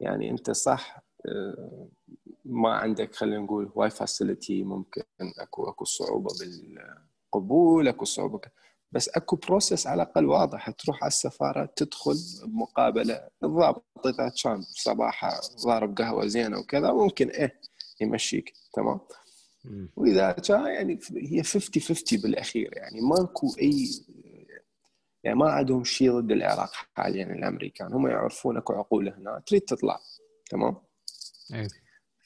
يعني 0.00 0.30
أنت 0.30 0.50
صح 0.50 1.02
آه، 1.26 1.88
ما 2.44 2.72
عندك 2.72 3.14
خلينا 3.14 3.38
نقول 3.38 3.72
هواي 3.74 3.90
facility 3.90 4.64
ممكن 4.64 5.02
أكو 5.38 5.68
أكو 5.68 5.84
صعوبة 5.84 6.30
بالقبول 6.40 7.88
أكو 7.88 8.04
صعوبة 8.04 8.40
بس 8.92 9.08
أكو 9.08 9.36
process 9.36 9.86
على 9.86 10.02
الأقل 10.02 10.26
واضح. 10.26 10.70
تروح 10.70 11.02
على 11.02 11.08
السفارة 11.08 11.72
تدخل 11.76 12.14
بمقابله 12.44 13.28
الضابط 13.44 14.06
اذا 14.06 14.32
كان 14.42 14.62
صباحا 14.62 15.40
ضارب 15.64 15.98
قهوة 15.98 16.26
زينة 16.26 16.58
وكذا 16.58 16.92
ممكن 16.92 17.28
إيه 17.28 17.60
يمشيك. 18.00 18.52
تمام. 18.74 19.00
وإذا 19.96 20.32
كان 20.32 20.66
يعني 20.66 21.00
هي 21.16 21.42
50 21.42 21.82
50 21.82 22.18
بالأخير. 22.18 22.76
يعني 22.76 23.00
ماكو 23.00 23.54
أي 23.60 23.88
يعني 25.24 25.38
ما 25.38 25.50
عندهم 25.50 25.84
شيء 25.84 26.20
ضد 26.20 26.32
العراق 26.32 26.72
حاليا 26.94 27.24
الأمريكان. 27.24 27.92
هم 27.92 28.06
يعرفون 28.06 28.56
أكو 28.56 28.72
عقول 28.72 29.08
هنا. 29.08 29.42
تريد 29.46 29.62
تطلع. 29.62 30.00
تمام؟ 30.50 30.76
إيه. 31.54 31.68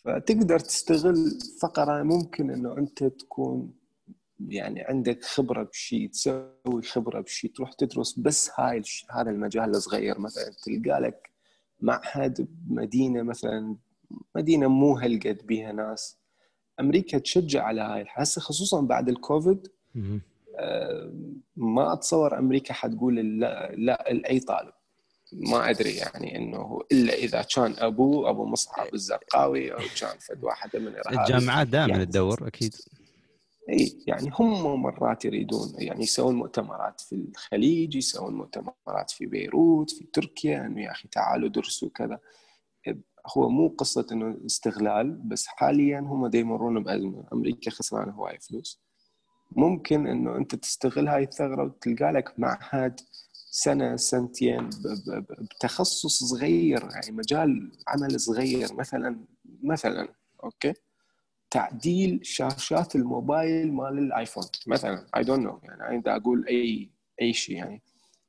فتقدر 0.05 0.59
تستغل 0.59 1.38
فقرة 1.62 2.02
ممكن 2.02 2.50
إنه 2.50 2.79
أنت 2.79 3.05
تكون 3.05 3.72
يعني 4.49 4.81
عندك 4.81 5.25
خبرة 5.25 5.62
بشيء 5.62 6.09
تسوي 6.11 6.83
خبرة 6.85 7.20
بشيء 7.20 7.53
تروح 7.53 7.72
تدرس 7.72 8.18
بس 8.18 8.51
هاي 8.59 8.79
الش... 8.79 9.07
هذا 9.11 9.31
المجال 9.31 9.70
الصغير 9.70 10.18
مثلا 10.18 10.51
تلقى 10.64 11.01
لك 11.01 11.31
معهد 11.81 12.49
بمدينة 12.51 13.22
مثلا 13.22 13.77
مدينة 14.35 14.66
مو 14.68 14.96
هالقد 14.99 15.38
بيها 15.46 15.72
ناس. 15.72 16.16
أمريكا 16.81 17.18
تشجع 17.18 17.62
على 17.64 17.81
هاي 17.81 18.05
هسه 18.09 18.40
خصوصا 18.40 18.81
بعد 18.81 19.09
الكوفيد. 19.09 19.68
آه، 20.59 21.12
ما 21.57 21.92
أتصور 21.92 22.38
أمريكا 22.38 22.75
حتقول 22.75 23.40
لا, 23.40 23.72
لا 23.77 24.07
لأي 24.12 24.40
طالب. 24.40 24.72
ما 25.33 25.70
أدري 25.70 25.90
يعني 25.96 26.37
إنه 26.37 26.81
إلا 26.92 27.14
إذا 27.14 27.42
كان 27.42 27.75
أبوه 27.79 28.31
أبو 28.31 28.44
مصعب 28.44 28.94
الزرقاوي 28.94 29.72
أو 29.72 29.79
كان 30.01 30.18
فد 30.18 30.44
واحدة 30.44 30.79
من 30.79 30.92
الجامعات 31.20 31.66
دائما 31.68 31.88
يعني- 31.92 32.07
تدور 32.07 32.46
أكيد. 32.46 32.75
إي 33.70 33.98
يعني 34.07 34.31
هم 34.35 34.83
مرات 34.83 35.24
يريدون 35.24 35.72
يعني 35.79 36.02
يسوون 36.02 36.35
مؤتمرات 36.35 37.00
في 37.00 37.14
الخليج 37.14 37.96
يسوون 37.96 38.35
مؤتمرات 38.35 39.11
في 39.11 39.26
بيروت 39.26 39.90
في 39.90 40.05
تركيا 40.12 40.66
إنه 40.66 40.83
يا 40.83 40.90
أخي 40.90 41.09
تعالوا 41.09 41.48
درسوا 41.48 41.88
كذا. 41.94 42.18
هو 43.37 43.48
مو 43.48 43.68
قصة 43.68 44.07
إنه 44.12 44.37
استغلال 44.46 45.11
بس 45.12 45.46
حاليا 45.46 46.00
هم 46.00 46.31
يمرون 46.35 46.83
بأزمة. 46.83 47.24
أمريكا 47.33 47.70
خسرانة 47.70 48.12
هواي 48.12 48.38
فلوس. 48.38 48.81
ممكن 49.52 50.07
إنه 50.07 50.37
أنت 50.37 50.55
تستغل 50.55 51.09
هاي 51.09 51.22
الثغرة 51.22 51.64
وتلقى 51.64 52.12
لك 52.12 52.38
معهد 52.38 53.00
سنة 53.50 53.96
سنتين 53.96 54.70
بتخصص 55.40 56.24
صغير 56.24 56.88
يعني 56.90 57.11
مجال 57.11 57.72
عمل 57.88 58.20
صغير 58.20 58.74
مثلا 58.74 59.20
مثلا 59.62 60.09
okay؟ 60.44 60.74
تعديل 61.50 62.20
شاشات 62.22 62.96
الموبايل 62.96 63.72
مال 63.72 63.98
الآيفون. 63.98 64.44
مثلا 64.66 65.06
I 65.16 65.24
don't 65.24 65.42
know 65.42 65.61
يعني 65.62 65.98
أنا 65.98 66.16
أقول 66.16 66.46
أي 66.48 66.90
أي 67.22 67.32
شيء 67.32 67.56
يعني. 67.56 67.82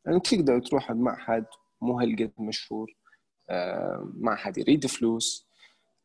يعني 0.06 0.20
تقدر 0.20 0.60
تروح 0.60 0.92
معهد 0.92 1.46
مو 1.82 2.00
هالقد 2.00 2.32
مشهور 2.40 2.96
آه، 3.50 4.12
معهد 4.18 4.58
يريد 4.58 4.88
فلوس. 4.88 5.48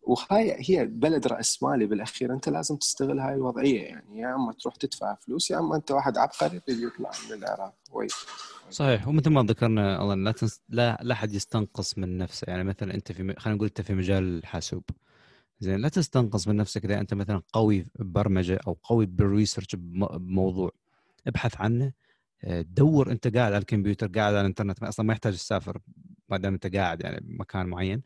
وهاي 0.03 0.57
هي 0.59 0.85
بلد 0.85 1.27
رأس 1.27 1.62
مالي 1.62 1.87
بالأخير 1.87 2.33
أنت 2.33 2.48
لازم 2.48 2.77
تستغل 2.77 3.18
هاي 3.20 3.35
الوضعية. 3.35 3.83
يعني 3.83 4.20
يا 4.20 4.35
أما 4.35 4.53
تروح 4.53 4.77
تدفع 4.77 5.14
فلوس 5.14 5.51
يا 5.51 5.59
أما 5.59 5.77
أنت 5.77 5.90
واحد 5.90 6.18
عبقري 6.18 6.61
يطلع 6.68 7.11
من 7.31 7.37
العراق. 7.38 7.75
وي. 7.92 8.07
صحيح. 8.70 9.09
ومثل 9.09 9.31
ما 9.31 9.42
ذكرنا 9.42 10.03
الله 10.03 10.14
لا 10.14 10.33
تنس... 10.33 10.61
لا 10.68 10.98
لا 11.03 11.14
حد 11.14 11.35
يستنقص 11.35 11.98
من 11.98 12.18
نفسه. 12.18 12.44
يعني 12.48 12.64
مثلا 12.64 12.94
أنت 12.94 13.12
في 13.12 13.35
خلينا 13.38 13.57
نقول 13.57 13.68
أنت 13.68 13.81
في 13.81 13.94
مجال 13.94 14.38
الحاسوب. 14.38 14.83
زين 15.62 15.81
لا 15.81 15.88
تستنقص 15.88 16.48
من 16.48 16.57
نفسك 16.57 16.85
إذا 16.85 17.01
أنت 17.01 17.14
مثلا 17.14 17.42
قوي 17.53 17.85
ببرمجه 17.98 18.61
أو 18.66 18.79
قوي 18.83 19.07
بال 19.07 19.18
research 19.18 19.66
بموضوع. 19.77 20.70
ابحث 21.27 21.61
عنه. 21.61 21.92
آه، 22.44 22.62
دور 22.62 23.11
أنت 23.12 23.37
قاعد 23.37 23.53
على 23.53 23.59
الكمبيوتر 23.59 24.07
قاعد 24.07 24.35
على 24.35 24.40
الإنترنت. 24.40 24.83
أصلا 24.83 25.07
ما 25.07 25.12
يحتاج 25.12 25.35
تسافر 25.35 25.79
ما 26.29 26.37
دام 26.37 26.55
أنت 26.55 26.77
قاعد 26.77 27.01
يعني 27.03 27.20
بمكان 27.20 27.66
معين. 27.66 28.03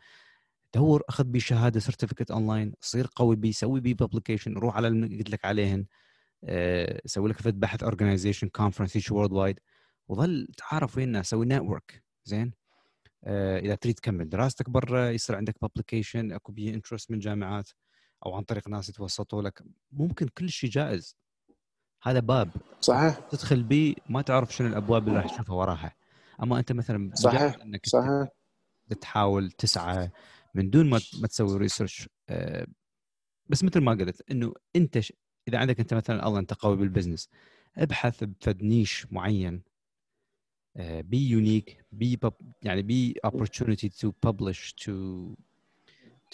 دور 0.74 1.02
أخذ 1.08 1.24
بيه 1.24 1.40
شهادة 1.40 1.80
certificate 1.80 2.30
online 2.30 2.72
صير 2.80 3.08
قوي 3.16 3.36
بيه 3.36 3.52
سوي 3.52 3.80
بيه 3.80 3.94
publication 3.94 4.54
روح 4.54 4.76
على 4.76 4.88
اللي 4.88 5.18
قلت 5.18 5.30
لك 5.30 5.44
عليهن. 5.44 5.86
آه، 6.44 7.00
سوي 7.06 7.28
لك 7.30 7.48
بحث 7.48 7.82
organization 7.82 8.48
conference 8.48 9.12
worldwide 9.12 9.60
وظل 10.08 10.48
تعارف 10.56 10.96
ويا 10.96 11.04
الناس 11.04 11.30
سوي 11.30 11.46
network 11.46 12.02
زين؟ 12.24 12.65
إذا 13.26 13.74
تريد 13.74 13.94
تكمل 13.94 14.28
دراستك 14.28 14.70
برا 14.70 15.10
يصير 15.10 15.36
عندك 15.36 15.54
publication 15.62 16.32
أكو 16.32 16.52
بيه 16.52 16.74
interest 16.74 17.10
من 17.10 17.18
جامعات 17.18 17.70
أو 18.26 18.34
عن 18.34 18.42
طريق 18.42 18.68
ناس 18.68 18.88
يتوسطوا 18.88 19.42
لك 19.42 19.62
ممكن 19.92 20.28
كل 20.28 20.48
شيء 20.50 20.70
جائز. 20.70 21.16
هذا 22.02 22.20
باب 22.20 22.50
صحيح. 22.80 23.18
تدخل 23.30 23.62
بيه 23.62 23.94
ما 24.08 24.22
تعرف 24.22 24.54
شنو 24.54 24.68
الأبواب 24.68 25.08
اللي 25.08 25.18
راح 25.18 25.34
تشوفها 25.34 25.54
وراها. 25.54 25.94
أما 26.42 26.58
أنت 26.58 26.72
مثلا 26.72 27.10
صحيح 27.14 27.54
إنك 27.62 27.86
صحيح. 27.86 28.28
بتحاول 28.86 29.50
تسعى 29.50 30.10
من 30.54 30.70
دون 30.70 30.90
ما 30.90 31.00
ما 31.20 31.26
تسوي 31.26 31.58
research 31.58 32.08
آه، 32.28 32.66
بس 33.46 33.64
مثل 33.64 33.80
ما 33.80 33.92
قلت 33.92 34.30
إنه 34.30 34.54
أنت. 34.76 34.98
إذا 35.48 35.58
عندك 35.58 35.80
أنت 35.80 35.94
مثلا 35.94 36.28
الله 36.28 36.38
أنت 36.38 36.54
قوي 36.54 36.76
بال 36.76 36.87
business 36.87 37.28
ابحث 37.76 38.24
بفد 38.24 38.62
niche 38.62 39.06
معين. 39.12 39.62
be 40.78 41.28
unique 41.28 41.84
be 41.92 42.18
يعني 42.62 42.82
بي 42.82 43.14
opportunity 43.26 43.88
to 43.88 44.08
publish 44.26 44.72
to 44.84 44.92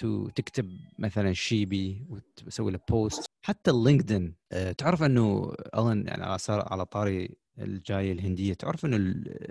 to 0.00 0.32
تكتب 0.34 0.70
مثلا 0.98 1.32
شيء 1.32 1.64
بي 1.64 2.06
وتسوي 2.08 2.72
له 2.72 2.78
post 2.90 3.26
حتى 3.42 3.70
اللينكدين 3.70 4.34
تعرف 4.78 5.02
إنه 5.02 5.54
الن 5.74 6.06
يعني 6.06 6.24
على 6.24 6.38
على 6.48 6.86
طاري 6.86 7.36
الجاية 7.58 8.12
الهندية 8.12 8.54
تعرف 8.54 8.84
إنه 8.84 8.96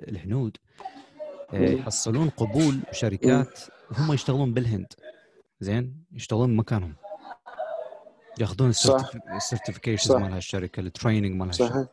الهنود 0.08 0.58
آه، 1.54 1.70
يحصلون 1.70 2.30
قبول 2.30 2.80
شركات 2.92 3.60
هم 3.92 4.14
يشتغلون 4.14 4.54
بالهند. 4.54 4.94
زين؟ 5.60 6.04
يشتغلون 6.12 6.56
بمكانهم 6.56 6.96
ياخذون 8.40 8.70
ال 9.36 9.41
certifications 9.41 10.12
مال 10.12 10.34
هالشركة 10.34 10.80
ال 10.80 10.86
training 10.86 11.36
مال 11.36 11.48
هالشركة. 11.48 11.90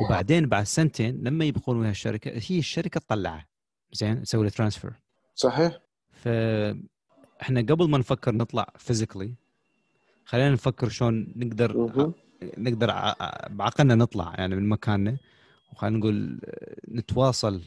وبعدين 0.00 0.46
بعد 0.46 0.64
سنتين 0.64 1.20
لما 1.24 1.44
يبقون 1.44 1.80
ويا 1.80 1.90
الشركة 1.90 2.30
هي 2.30 2.58
الشركة 2.58 3.00
تطلعه. 3.00 3.46
زين 3.92 4.22
تسوي 4.22 4.44
له 4.44 4.50
transfer 4.50 4.92
صحيح. 5.34 5.78
فاحنا 6.12 7.60
قبل 7.60 7.90
ما 7.90 7.98
نفكر 7.98 8.34
نطلع 8.34 8.66
physically 8.76 9.34
خلينا 10.24 10.50
نفكر 10.50 10.88
شلون 10.88 11.32
نقدر 11.36 11.76
نقدر 12.42 12.86
بعقلنا 13.48 13.94
نطلع 13.94 14.34
يعني 14.38 14.56
من 14.56 14.68
مكاننا. 14.68 15.16
وخلينا 15.72 15.98
نقول 15.98 16.40
نتواصل 16.88 17.62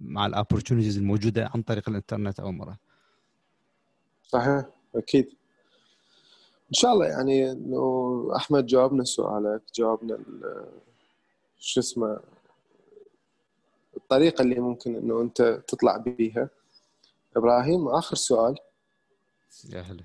مع 0.00 0.26
ال 0.26 0.31
opportunities 0.31 0.98
الموجودة 0.98 1.50
عن 1.54 1.62
طريق 1.62 1.88
الإنترنت 1.88 2.40
أو 2.40 2.52
مرة. 2.52 2.78
صحيح 4.22 4.64
أكيد. 4.94 5.26
إن 6.68 6.72
شاء 6.72 6.92
الله 6.92 7.06
يعني 7.06 7.52
إنه 7.52 8.28
أحمد 8.36 8.66
جاوبنا 8.66 9.04
سؤالك 9.04 9.62
جاوبنا 9.74 10.18
شو 11.64 11.80
اسمه 11.80 12.20
الطريقة 13.96 14.42
اللي 14.42 14.60
ممكن 14.60 14.96
إنه 14.96 15.20
أنت 15.20 15.62
تطلع 15.68 15.96
بيها. 15.96 16.48
إبراهيم 17.36 17.88
آخر 17.88 18.16
سؤال. 18.16 18.58
يا 19.70 19.80
هلا. 19.80 20.04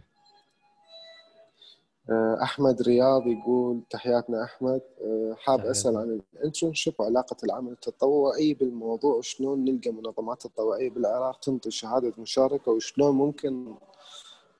آه، 2.09 2.39
أحمد 2.43 2.81
رياض 2.81 3.27
يقول 3.27 3.81
تحياتنا 3.89 4.43
أحمد. 4.43 4.81
آه، 5.01 5.35
حاب 5.37 5.59
أسأل 5.65 5.97
عن 5.97 6.21
ال 6.35 6.41
internship 6.41 6.93
وعلاقة 6.99 7.35
العمل 7.43 7.71
التطوعي 7.71 8.53
بالموضوع 8.53 9.15
وشلون 9.15 9.65
نلقى 9.65 9.91
منظمات 9.91 10.41
تطوعيه 10.41 10.89
بالعراق 10.89 11.39
تنطي 11.39 11.71
شهادة 11.71 12.13
مشاركة 12.17 12.71
وشلون 12.71 13.15
ممكن 13.15 13.75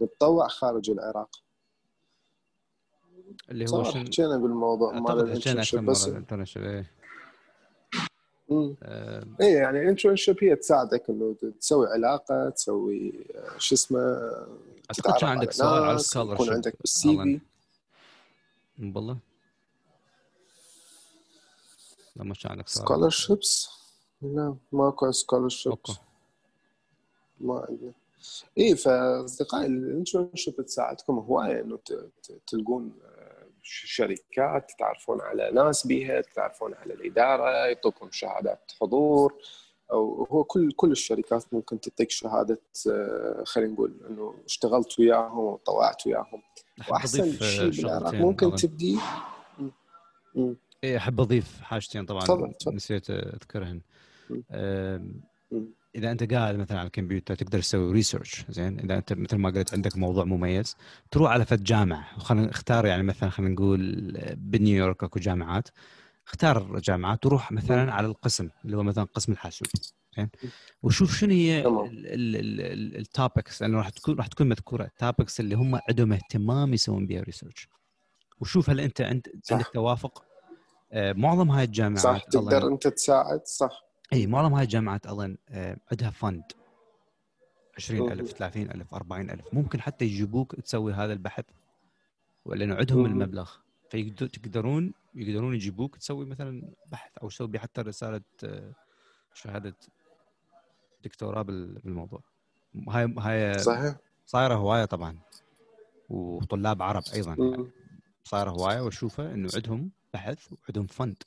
نتطوع 0.01 0.47
خارج 0.47 0.89
العراق؟ 0.89 1.29
اللي 3.51 3.65
هو 3.69 3.83
شن... 3.83 3.99
حكينا 3.99 4.37
بالموضوع 4.37 4.99
مال 4.99 5.19
ال 5.19 5.25
internship 5.25 5.85
بس 5.85 6.07
ال 6.07 6.12
internship 6.12 6.63
إيه. 6.63 6.91
إيه 9.41 9.57
يعني 9.57 9.81
ال 9.81 9.87
internship 9.87 10.43
هي 10.43 10.55
تساعدك 10.55 11.09
إنه 11.09 11.35
تسوي 11.59 11.87
علاقة 11.87 12.49
تسوي 12.49 13.13
آه، 13.35 13.57
شو 13.57 13.75
اسمه 13.75 13.99
أعتقد 14.89 15.19
كان 15.19 15.29
عندك 15.29 15.51
سؤال 15.51 15.83
على 15.83 15.95
ال 15.95 15.99
scholarship 15.99 16.41
يكون 16.41 16.53
عندك 16.53 16.75
بال 16.79 17.17
CV. 17.17 17.39
والله 18.95 19.17
لا 22.15 22.23
ما 22.23 22.33
كان 22.33 22.51
عندك 22.51 22.67
سؤال. 22.67 22.85
scholarships 22.85 23.69
لا 24.21 24.55
ماكو 24.71 25.11
scholarships 25.11 25.91
ما 27.41 27.65
عندنا 27.69 27.91
إيه 28.57 28.73
فأصدقائي 28.73 29.65
الانترنشيب 29.65 30.65
تساعدكم 30.65 31.19
هواية 31.19 31.61
إنه 31.61 31.79
تلقون 32.47 32.91
شركات 33.67 34.71
تتعرفون 34.71 35.21
على 35.21 35.51
ناس 35.51 35.87
بيها 35.87 36.21
تتعرفون 36.21 36.73
على 36.73 36.93
الإدارة 36.93 37.49
يعطوكم 37.49 38.11
شهادات 38.11 38.71
حضور. 38.81 39.33
أو 39.91 40.27
هو 40.31 40.43
كل 40.43 40.71
كل 40.71 40.91
الشركات 40.91 41.53
ممكن 41.53 41.79
تعطيك 41.79 42.11
شهادة 42.11 42.61
آه، 42.91 43.43
خلينا 43.45 43.71
نقول 43.71 43.93
إنه 44.09 44.35
اشتغلت 44.45 44.99
وياهم 44.99 45.39
وطوعت 45.39 46.07
وياهم. 46.07 46.41
وأحسن 46.89 47.31
شيء 47.31 47.69
بالعراق 47.69 48.13
ممكن 48.13 48.55
تبدي 48.55 48.99
اي 50.83 50.97
أحب 50.97 51.21
أضيف 51.21 51.61
حاجتين 51.61 52.05
طبعا 52.05 52.25
طبعا. 52.25 52.53
نسيت 52.67 53.09
أذكرهن. 53.09 53.81
إذا 55.95 56.11
أنت 56.11 56.33
قاعد 56.33 56.55
مثلا 56.55 56.79
على 56.79 56.87
الكمبيوتر 56.87 57.35
تقدر 57.35 57.59
تسوي 57.59 57.93
research 57.93 58.45
زين؟ 58.49 58.79
إذا 58.79 58.97
أنت 58.97 59.13
مثل 59.13 59.37
ما 59.37 59.49
قلت 59.49 59.73
عندك 59.73 59.97
موضوع 59.97 60.23
مميز 60.23 60.75
تروح 61.11 61.31
على 61.31 61.45
فد 61.45 61.63
جامعة. 61.63 62.19
خلينا 62.19 62.47
نختار 62.47 62.85
يعني 62.85 63.03
مثلا 63.03 63.29
خلينا 63.29 63.53
نقول 63.53 64.11
بنيويورك 64.35 65.03
أكو 65.03 65.19
جامعات. 65.19 65.69
اختار 66.27 66.79
جامعات 66.79 67.25
وروح 67.25 67.51
مثلا 67.51 67.93
على 67.93 68.07
القسم 68.07 68.49
اللي 68.65 68.77
هو 68.77 68.83
مثلا 68.83 69.03
قسم 69.03 69.31
الحاسوب. 69.31 69.67
زين؟ 70.17 70.29
وشوف 70.83 71.17
شنو 71.17 71.33
هي 71.33 71.63
ال 72.99 73.08
topics 73.08 73.61
لأنه 73.61 73.77
راح 73.77 73.89
تكون 73.89 74.15
راح 74.15 74.27
تكون 74.27 74.49
مذكورة. 74.49 74.83
ال 74.83 74.91
topics 74.91 75.39
اللي 75.39 75.55
هم 75.55 75.79
عندهم 75.89 76.13
اهتمام 76.13 76.73
يسوون 76.73 77.07
بها 77.07 77.21
research 77.21 77.69
وشوف 78.39 78.69
هل 78.69 78.79
أنت 78.79 79.01
عند 79.01 79.27
عندك 79.51 79.67
توافق؟ 79.73 80.23
آه، 80.91 81.13
معظم 81.13 81.51
هاي 81.51 81.63
الجامعات 81.63 81.99
صح. 81.99 82.23
تقدر 82.23 82.67
أنت 82.67 82.87
تساعد 82.87 83.41
صح. 83.45 83.86
اي 84.13 84.27
معظم 84.27 84.53
هاي 84.53 84.63
الجامعات 84.63 85.07
أظن 85.07 85.37
آه، 85.49 85.77
عندها 85.91 86.09
فند 86.09 86.43
20000 87.77 88.33
30000 88.33 88.93
40000 88.93 89.53
ممكن 89.53 89.81
حتى 89.81 90.05
يجيبوك 90.05 90.55
تسوي 90.55 90.93
هذا 90.93 91.13
البحث 91.13 91.45
لأنه 92.45 92.75
عندهم 92.75 93.05
المبلغ. 93.05 93.51
فتقدرون 93.89 94.93
يقدرون 95.15 95.55
يجيبوك 95.55 95.95
تسوي 95.95 96.25
مثلا 96.25 96.73
بحث 96.85 97.17
أو 97.17 97.29
تسوي 97.29 97.59
حتى 97.59 97.81
رسالة 97.81 98.21
آه، 98.43 98.73
شهادة 99.33 99.75
دكتوراه 101.03 101.41
بالموضوع. 101.41 102.21
هاي 102.89 103.15
هاي 103.17 103.59
صحيح. 103.59 103.95
صايرة 104.25 104.55
هواية 104.55 104.85
طبعا. 104.85 105.17
وطلاب 106.09 106.81
عرب 106.81 107.03
أيضا 107.13 107.35
يعني. 107.39 107.71
صايرة 108.23 108.49
هواية 108.49 108.81
وأشوفها 108.81 109.33
إنه 109.33 109.49
عندهم 109.55 109.91
بحث 110.13 110.53
وعندهم 110.53 110.87
فند 110.87 111.23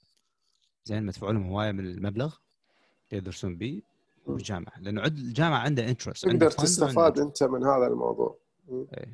زين 0.85 1.07
مدفوع 1.07 1.31
لهم 1.31 1.47
هواية 1.47 1.73
من 1.73 1.87
المبلغ. 1.87 2.37
يدرسون 3.13 3.57
به 3.57 3.83
بالجامعة 4.27 4.81
لأنه 4.81 5.03
عد 5.03 5.19
الجامعة 5.19 5.59
عندها 5.59 5.89
انترست 5.89 6.25
تقدر 6.27 6.51
تستفاد 6.51 7.19
أنت 7.19 7.43
من 7.43 7.65
هذا 7.65 7.87
الموضوع. 7.87 8.37
اي 8.71 9.09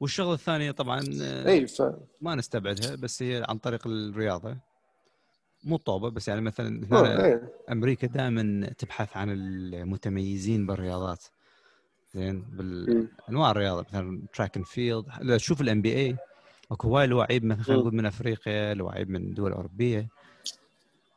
والشغله 0.00 0.34
الثانية 0.34 0.70
طبعا 0.70 1.00
اي 1.46 1.66
ف... 1.66 1.82
ما 2.20 2.34
نستبعدها 2.34 2.94
بس 2.94 3.22
هي 3.22 3.44
عن 3.48 3.58
طريق 3.58 3.86
الرياضة. 3.86 4.56
مو 5.64 5.76
طوبة 5.76 6.10
بس 6.10 6.28
يعني 6.28 6.40
مثلا 6.40 6.86
هنا 6.86 7.24
إيه. 7.24 7.52
أمريكا 7.72 8.06
دائما 8.06 8.70
تبحث 8.78 9.16
عن 9.16 9.30
المتميزين 9.30 10.66
بالرياضات. 10.66 11.24
زين 12.14 12.40
بالأنواع 12.40 13.50
الرياضة 13.50 13.80
مثلا 13.80 14.22
track 14.34 14.56
and 14.56 14.66
field 14.66 15.04
تشوف 15.36 15.60
ال 15.60 15.82
NBA 15.82 16.16
أكو 16.72 16.88
هواي 16.88 17.06
لواعيب 17.06 17.44
مثلا 17.44 17.62
خلينا. 17.62 17.80
نقول 17.80 17.94
من 17.94 18.06
أفريقيا 18.06 18.74
لواعيب 18.74 19.10
من 19.10 19.34
دول 19.34 19.52
أوروبية. 19.52 20.08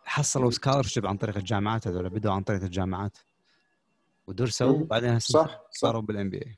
حصلوا 0.09 0.51
scholarship 0.51 1.05
عن 1.07 1.17
طريق 1.17 1.37
الجامعات 1.37 1.87
هذول 1.87 2.09
بدوا 2.09 2.31
عن 2.31 2.43
طريق 2.43 2.63
الجامعات. 2.63 3.17
ودرسوا. 4.27 4.67
وبعدين 4.69 5.19
صح 5.19 5.61
صاروا 5.71 6.01
بال 6.01 6.29
NBA 6.29 6.57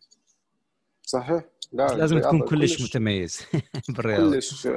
صحيح. 1.04 1.44
لا 1.74 1.88
لازم 1.88 2.20
تكون 2.20 2.30
الرياضة 2.44 2.50
كلش 2.50 2.82
متميز 2.82 3.42
بالرياضة. 3.90 4.32
كلش 4.32 4.68
آه، 4.68 4.72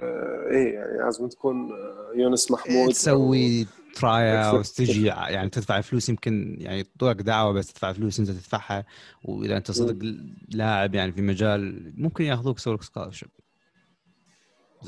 إيه 0.50 0.74
يعني 0.74 0.98
لازم 1.04 1.28
تكون 1.28 1.72
آه، 1.72 2.12
يونس 2.16 2.50
محمود 2.50 2.88
تسوي 2.92 3.66
try 3.94 4.44
out 4.48 4.66
Exactly. 4.66 4.74
تجي 4.76 5.06
يعني 5.06 5.50
تدفع 5.50 5.80
فلوس 5.80 6.08
يمكن 6.08 6.56
يعني 6.60 6.86
طوق 6.98 7.12
دعوة 7.12 7.52
بس 7.52 7.72
تدفع 7.72 7.92
فلوس 7.92 8.18
إنت 8.20 8.30
تدفعها. 8.30 8.84
وإذا 9.24 9.56
أنت 9.56 9.70
صدق 9.70 10.16
لاعب 10.48 10.94
يعني 10.94 11.12
في 11.12 11.22
مجال 11.22 11.92
ممكن 12.02 12.24
ياخذوك 12.24 12.58
يسوي 12.58 12.74
لك 12.74 12.82
scholarship 12.82 13.28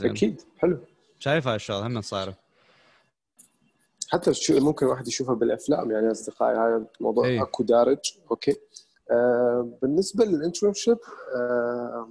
أكيد 0.02 0.40
حلو. 0.58 0.78
شايف 1.18 1.48
هاي 1.48 1.56
الشغله 1.56 1.86
هم 1.86 2.00
صايره 2.00 2.45
حتى 4.08 4.34
شو 4.34 4.60
ممكن 4.60 4.86
الواحد 4.86 5.08
يشوفها 5.08 5.34
بالأفلام 5.34 5.90
يعني 5.90 6.10
أصدقائي 6.10 6.56
هذا 6.58 6.86
الموضوع 7.00 7.26
إيه. 7.26 7.42
أكو 7.42 7.62
دارج 7.62 7.98
okay 8.30 8.56
آه 9.10 9.78
بالنسبة 9.82 10.24
لل 10.24 10.37
internship 10.37 10.98
آه 11.36 12.08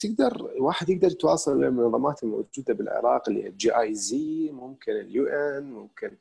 تقدر 0.00 0.50
واحد 0.58 0.88
يقدر 0.88 1.08
يتواصل 1.08 1.60
مع 1.60 1.66
المنظمات 1.66 2.22
الموجودة 2.22 2.74
بالعراق 2.74 3.28
اللي 3.28 3.44
هي 3.44 3.48
ال 3.48 3.78
GIZ 3.80 4.50
ممكن 4.52 4.92
ال 4.92 5.26
UN 5.26 5.72
ممكن 5.72 6.16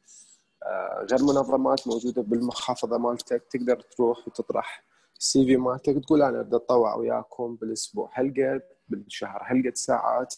آه 0.64 1.08
غير 1.12 1.24
منظمات 1.24 1.88
موجودة 1.88 2.22
بالمحافظة 2.22 2.98
مالتك 2.98 3.44
تقدر 3.50 3.82
تروح 3.82 4.28
وتطرح 4.28 4.84
السي 5.20 5.46
في 5.46 5.58
مالتك 5.58 6.06
تقول 6.06 6.22
أنا 6.22 6.42
بدي 6.42 6.56
أتطوع 6.56 6.96
وياكم 6.96 7.56
بالأسبوع 7.56 8.12
هالقد 8.14 8.62
بالشهر 8.90 9.42
هالقد 9.46 9.76
ساعات 9.76 10.36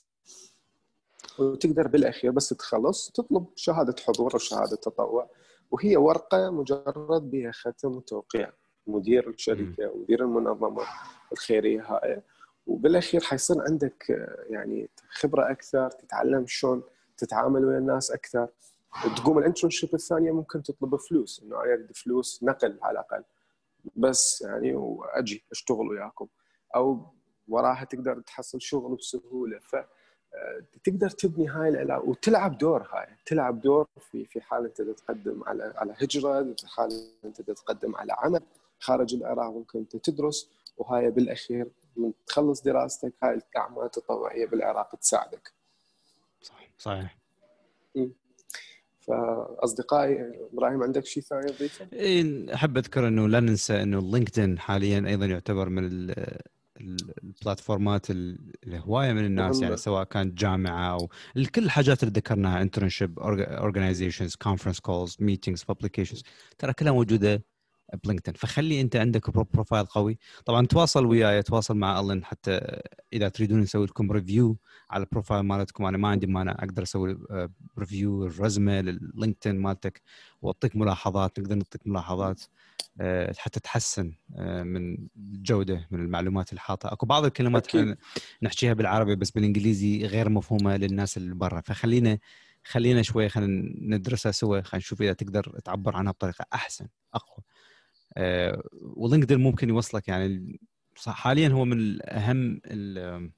وتقدر 1.39 1.87
بالأخير 1.87 2.31
بس 2.31 2.49
تخلص 2.49 3.11
تطلب 3.11 3.45
شهادة 3.55 3.95
حضور 4.07 4.33
أو 4.33 4.39
شهاده 4.39 4.75
تطوع. 4.75 5.29
وهي 5.71 5.97
ورقة 5.97 6.49
مجرد 6.51 7.31
بها 7.31 7.51
ختم 7.51 7.91
وتوقيع. 7.91 8.51
مدير 8.87 9.29
الشركة 9.29 9.91
ومدير 9.91 10.21
المنظمة 10.21 10.83
الخيرية 11.31 11.81
هاي 11.81 12.21
وبالأخير 12.67 13.21
حيصير 13.21 13.61
عندك 13.61 14.11
آه، 14.11 14.45
يعني 14.49 14.89
خبرة 15.09 15.51
أكثر 15.51 15.89
تتعلم 15.89 16.45
شلون 16.47 16.83
تتعامل 17.17 17.65
ويا 17.65 17.77
الناس 17.77 18.11
أكثر. 18.11 18.47
تقوم 19.15 19.37
ال 19.37 19.42
internship 19.42 19.93
الثانية 19.93 20.31
ممكن 20.31 20.63
تطلب 20.63 20.95
فلوس 20.95 21.43
إنه 21.43 21.55
أنا 21.55 21.73
أريد 21.73 21.95
فلوس 21.95 22.43
نقل 22.43 22.79
على 22.81 22.91
الأقل. 22.91 23.23
بس 23.95 24.41
يعني 24.41 24.75
وأجي 24.75 25.43
أشتغل 25.51 25.87
وياكم. 25.87 26.27
أو 26.75 27.13
وراها 27.47 27.83
تقدر 27.83 28.19
تحصل 28.19 28.61
شغل 28.61 28.95
بسهولة. 28.95 29.59
ف 29.59 29.75
تقدر 30.83 31.09
تبني 31.09 31.47
هاي 31.47 31.69
العلاقة 31.69 32.09
وتلعب 32.09 32.57
دور 32.57 32.87
هاي. 32.91 33.07
تلعب 33.25 33.61
دور 33.61 33.87
في 34.11 34.25
في 34.25 34.41
حال 34.41 34.65
أنت 34.65 34.81
تتقدم 34.81 35.43
على 35.43 35.73
على 35.75 35.93
هجرة 35.97 36.43
في 36.43 36.67
حال 36.67 37.09
أنت 37.25 37.41
تتقدم 37.41 37.95
على 37.95 38.13
عمل 38.17 38.41
خارج 38.79 39.15
العراق 39.15 39.51
ممكن 39.51 39.79
أنت 39.79 39.95
تدرس 39.95 40.49
وهاي 40.77 41.11
بالأخير 41.11 41.67
من 41.97 42.11
تخلص 42.27 42.61
دراستك 42.61 43.13
هاي 43.23 43.33
الأعمال 43.33 43.85
التطوعيه 43.85 44.45
بالعراق 44.45 44.95
تساعدك. 44.95 45.51
صح 46.41 46.67
صحيح. 46.77 47.17
فأصدقائي 49.07 50.31
إبراهيم 50.53 50.83
عندك 50.83 51.05
شيء 51.05 51.23
ثاني 51.23 51.51
تضيفه؟ 51.51 51.87
إيه، 51.93 52.53
أحب 52.53 52.77
أذكر 52.77 53.07
إنه 53.07 53.27
لا 53.27 53.39
ننسى 53.39 53.81
إنه 53.81 54.01
لينكدين 54.01 54.59
حاليا 54.59 55.07
أيضا 55.07 55.25
يعتبر 55.25 55.69
من 55.69 56.13
ال 56.81 56.94
platformات 56.94 58.11
ال- 58.11 58.51
الهواية 58.67 59.13
من 59.13 59.25
الناس. 59.25 59.55
يعني 59.61 59.77
سواء 59.77 60.03
كانت 60.03 60.37
جامعة 60.37 60.93
أو 60.93 61.09
كل 61.55 61.63
الحاجات 61.63 62.03
اللي 62.03 62.13
ذكرناها 62.13 62.61
internship 62.61 63.19
organizations 63.19 64.35
conference 64.35 64.79
calls 64.79 65.17
meetings 65.19 65.63
publications 65.63 66.23
ترى 66.57 66.73
كلها 66.73 66.91
موجودة 66.91 67.43
بلينكدين. 68.03 68.33
فخلي 68.33 68.81
أنت 68.81 68.95
عندك 68.95 69.29
pro- 69.31 69.47
profile 69.53 69.85
قوي. 69.85 70.17
طبعا 70.45 70.65
تواصل 70.65 71.05
وياي 71.05 71.41
تواصل 71.43 71.77
مع 71.77 71.99
الن 71.99 72.25
حتى 72.25 72.59
إذا 73.13 73.29
تريدون 73.29 73.59
نسوي 73.59 73.85
لكم 73.85 74.11
review 74.11 74.57
على 74.89 75.03
ال 75.03 75.08
profile 75.08 75.41
مالتكم. 75.43 75.85
أنا 75.85 75.97
ما 75.97 76.07
عندي 76.07 76.27
مانع 76.27 76.51
أقدر 76.51 76.83
أسوي 76.83 77.17
review 77.79 78.25
الـ 78.25 78.33
résumé 78.33 78.81
لللينكدين 78.81 79.55
مالتك 79.59 80.01
وأعطيك 80.41 80.75
ملاحظات 80.75 81.39
نقدر 81.39 81.55
نعطيك 81.55 81.81
ملاحظات 81.87 82.41
آه، 83.01 83.33
حتى 83.37 83.59
تحسن 83.59 84.13
آه، 84.35 84.63
من 84.63 84.97
الجوده 85.17 85.87
من 85.91 85.99
المعلومات 85.99 86.49
اللي 86.49 86.61
حاطها 86.61 86.93
أكو 86.93 87.05
بعض 87.05 87.25
الكلمات 87.25 87.67
أكيد. 87.67 87.97
نحكيها 88.43 88.73
بالعربي 88.73 89.15
بس 89.15 89.31
بالإنجليزي 89.31 90.05
غير 90.05 90.29
مفهومة 90.29 90.77
للناس 90.77 91.17
اللي 91.17 91.35
برا. 91.35 91.61
فخلينا 91.61 92.17
خلينا 92.65 93.01
شوي 93.01 93.29
خلينا 93.29 93.73
ندرسها 93.97 94.31
سوا. 94.31 94.61
خلينا 94.61 94.77
نشوف 94.77 95.01
إذا 95.01 95.13
تقدر 95.13 95.59
تعبر 95.65 95.95
عنها 95.95 96.11
بطريقة 96.11 96.45
أحسن 96.53 96.87
أقوى. 97.13 97.37
آه، 97.37 97.43
ولينكدين 98.81 99.39
ممكن 99.39 99.69
يوصلك 99.69 100.07
يعني 100.07 100.59
حاليا 101.07 101.49
هو 101.49 101.65
من 101.65 101.77
ال- 101.79 103.31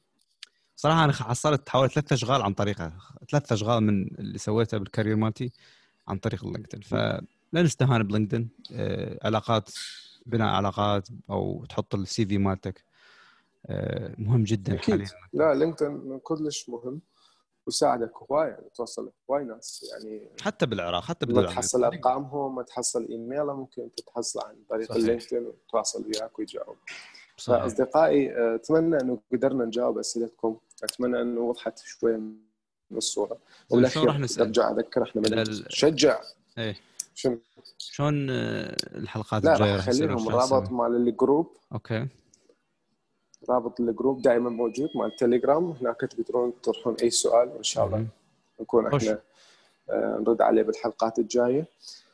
صراحة 0.76 1.04
أنا 1.04 1.14
حصلت 1.14 1.70
حوالي 1.70 1.90
ثلاث 1.90 2.14
أشغال 2.14 2.42
عن 2.42 2.54
طريقة 2.54 2.94
ثلاث 3.32 3.52
أشغال 3.52 3.84
من 3.84 4.08
اللي 4.20 4.38
سويتها 4.38 4.78
بال 4.78 4.87
career 4.87 5.16
مالتي 5.16 5.52
عن 6.08 6.18
طريق 6.18 6.46
اللينكدين 6.46 6.82
فلا 6.82 7.22
نستهان 7.54 8.04
بلينكدين 8.04 8.50
آه، 8.74 9.20
علاقات 9.24 9.70
بناء 10.26 10.48
علاقات 10.48 11.08
أو 11.30 11.66
تحط 11.70 11.96
ال 11.96 12.26
CV 12.26 12.38
مالتك 12.38 12.84
آه، 13.66 14.16
مهم 14.18 14.44
جدا 14.44 14.74
أكيد. 14.74 14.90
حاليا. 14.92 15.08
لا 15.34 15.54
لينكدين 15.54 16.20
كلش 16.24 16.70
مهم. 16.70 17.02
ويساعدك 17.68 18.12
هواي 18.32 18.50
يعني 18.50 18.70
توصل 18.76 19.12
هواي 19.30 19.44
ناس 19.44 19.86
يعني 19.94 20.30
حتى 20.42 20.66
بالعراق 20.66 21.04
حتى 21.04 21.26
ما 21.26 21.34
بالدول 21.34 21.54
تحصل 21.54 21.84
أرقامهم 21.84 22.56
ما 22.56 22.64
تحصل 22.64 23.08
ايميله 23.10 23.56
ممكن 23.56 23.82
أنت 23.82 24.00
تحصل 24.00 24.40
عن 24.46 24.56
طريق. 24.70 24.92
اللينكدين 24.92 25.46
وتواصل 25.46 26.06
وياك 26.06 26.40
ويجاوب. 26.40 26.76
فأصدقائي 27.38 28.32
آه، 28.38 28.56
أتمنى 28.56 28.98
إنه 29.02 29.20
قدرنا 29.32 29.66
نجاوب 29.66 29.98
أسئلتكم. 30.00 30.58
أتمنى 30.84 31.22
إنه 31.22 31.42
وضحت 31.42 31.80
شوية 31.80 32.18
من 32.18 32.98
الصورة. 32.98 33.38
وبالاخير؟ 33.70 34.10
أرجع 34.40 34.72
أذكر 34.72 35.04
إحنا 35.04 35.22
ال- 35.22 35.66
نشجع 35.68 36.20
إيه. 36.58 36.76
شنو؟ 37.16 37.38
شلون 37.78 38.30
آه، 38.30 38.76
الحلقات 38.96 39.44
لا 39.44 39.54
الجاية 39.54 39.70
راح 39.76 39.78
راح 39.80 39.88
يصير 39.88 40.06
اخليهم 40.06 40.20
شلون 40.30 40.34
رابط 40.42 40.64
نسوي؟ 40.64 40.78
مال 40.78 40.96
الجروب. 41.08 41.52
okay. 41.74 42.08
رابط 43.50 43.80
الجروب 43.80 44.22
دائما 44.22 44.50
موجود 44.50 44.90
مال 44.96 45.06
التليجرام 45.06 45.72
هناك 45.72 46.02
تقدرون 46.02 46.54
تطرحون 46.62 46.96
أي 47.04 47.10
سؤال 47.10 47.50
وان 47.50 47.64
شاء 47.64 47.86
الله. 47.86 48.08
نكون. 48.60 48.88
إحنا 48.88 49.20
آه، 49.90 50.18
نرد 50.18 50.42
عليه 50.42 50.64
بالحلقات 50.64 51.20
الجاية 51.20 51.68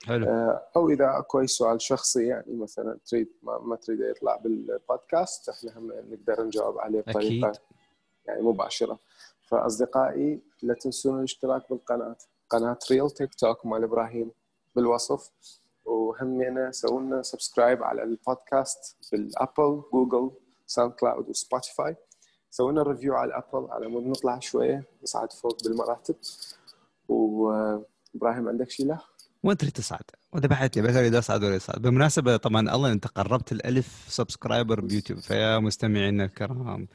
حلو 0.06 0.28
آه، 0.28 0.62
أو 0.76 0.90
إذا 0.90 1.18
أكو 1.18 1.40
أي 1.40 1.48
سؤال 1.48 1.82
شخصي 1.82 2.28
يعني 2.28 2.56
مثلا 2.56 2.98
تريد 3.06 3.28
ما, 3.44 3.60
ما 3.60 3.76
تريد 3.76 4.00
يطلع 4.00 4.36
بالبودكاست 4.36 5.50
إحنا 5.50 5.78
هم 5.78 5.92
نقدر 6.12 6.44
نجاوب 6.44 6.80
عليه 6.80 7.02
بطريقة 7.02 7.50
أكيد. 7.50 7.62
يعني 8.26 8.42
مباشرة 8.42 9.00
فأصدقائي 9.48 10.42
لا 10.62 10.74
تنسون 10.74 11.20
الاشتراك 11.20 11.70
بالقناة 11.70 12.16
قناة 12.50 12.80
Real 12.92 13.10
تيك 13.10 13.34
توك 13.34 13.66
مال 13.66 13.84
إبراهيم 13.84 14.32
بالوصف 14.76 15.32
وهمينا 15.86 16.72
سووا 16.72 17.02
لنا 17.02 17.22
subscribe 17.22 17.84
على 17.84 18.04
البودكاست 18.04 18.98
بال 19.12 19.32
Apple 19.32 19.82
Google 19.94 20.32
SoundCloud 20.72 21.30
و 21.30 21.38
Spotify 21.38 21.96
سووا 22.52 22.72
لنا 22.72 22.84
review 22.84 23.14
على 23.14 23.30
ال 23.30 23.37
Apple 23.37 23.72
على 23.72 23.88
مود 23.88 24.04
نطلع 24.04 24.40
شوية 24.40 24.84
نصعد 25.04 25.34
فوق 25.34 25.64
بالمراتب 25.64 26.16
وابراهيم 27.08 28.50
عندك 28.50 28.70
شيء 28.70 28.86
له؟ 28.86 29.02
وين 29.44 29.58
تريد 29.58 29.72
تصعد؟ 29.72 30.04
وذبحت 30.34 30.76
لي 30.76 30.82
بس 30.82 30.96
اريد 30.96 31.16
اصعد 31.16 31.44
ولا 31.44 31.58
اصعد 31.58 31.82
بالمناسبة 31.82 32.38
طبعا 32.38 32.76
الله 32.76 32.92
انت 32.92 33.08
قربت 33.08 33.52
الألف 33.52 34.06
subscriber 34.08 34.80
بيوتيوب 34.80 35.20
فيا 35.20 35.60
مستمعينا 35.60 36.26
الكرام 36.26 36.88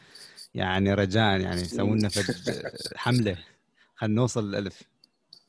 يعني 0.54 0.94
رجاء 0.94 1.40
يعني 1.40 1.64
سووا 1.64 2.08
فد 2.08 2.62
حملة 2.96 3.38
خلينا 3.96 4.14
نوصل 4.14 4.48
للألف 4.48 4.82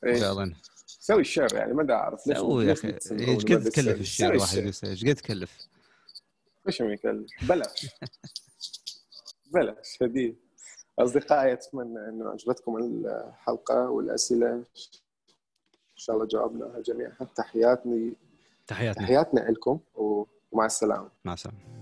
إيه. 0.06 0.20
فعلا 0.20 0.54
سوي 1.00 1.22
الشير 1.22 1.54
يعني 1.54 1.74
ما 1.74 1.94
أعرف 1.94 2.28
ليش 2.28 2.38
سوي 2.38 2.66
يا 2.66 2.74
أخي 2.74 2.88
إيش 3.12 3.46
قد 3.46 3.64
تكلف 3.64 4.22
الواحد 4.22 4.58
يسوي؟ 4.58 4.90
إيش 4.90 5.06
قد 5.06 5.16
تكلف؟ 5.16 5.68
إيش 6.68 6.82
ما 6.82 6.94
يكلف 6.94 7.32
بلاش. 7.50 7.88
بلاش 9.54 10.04
هديه 10.04 10.34
أصدقائي 11.00 11.54
أتمنى 11.54 12.00
انه 12.10 12.30
عجبتكم 12.30 12.78
الحلقة 12.78 13.90
والأسئلة. 13.90 14.54
إن 14.54 14.64
شاء 15.96 16.16
الله 16.16 16.28
جاوبناها 16.28 16.80
جميعا. 16.80 17.12
تحياتني 17.36 18.14
تحياتنا. 18.68 19.06
تحياتنا 19.06 19.40
لكم 19.40 19.80
ومع 19.96 20.66
السلامة. 20.66 21.10
مع 21.26 21.34
السلامة. 21.34 21.77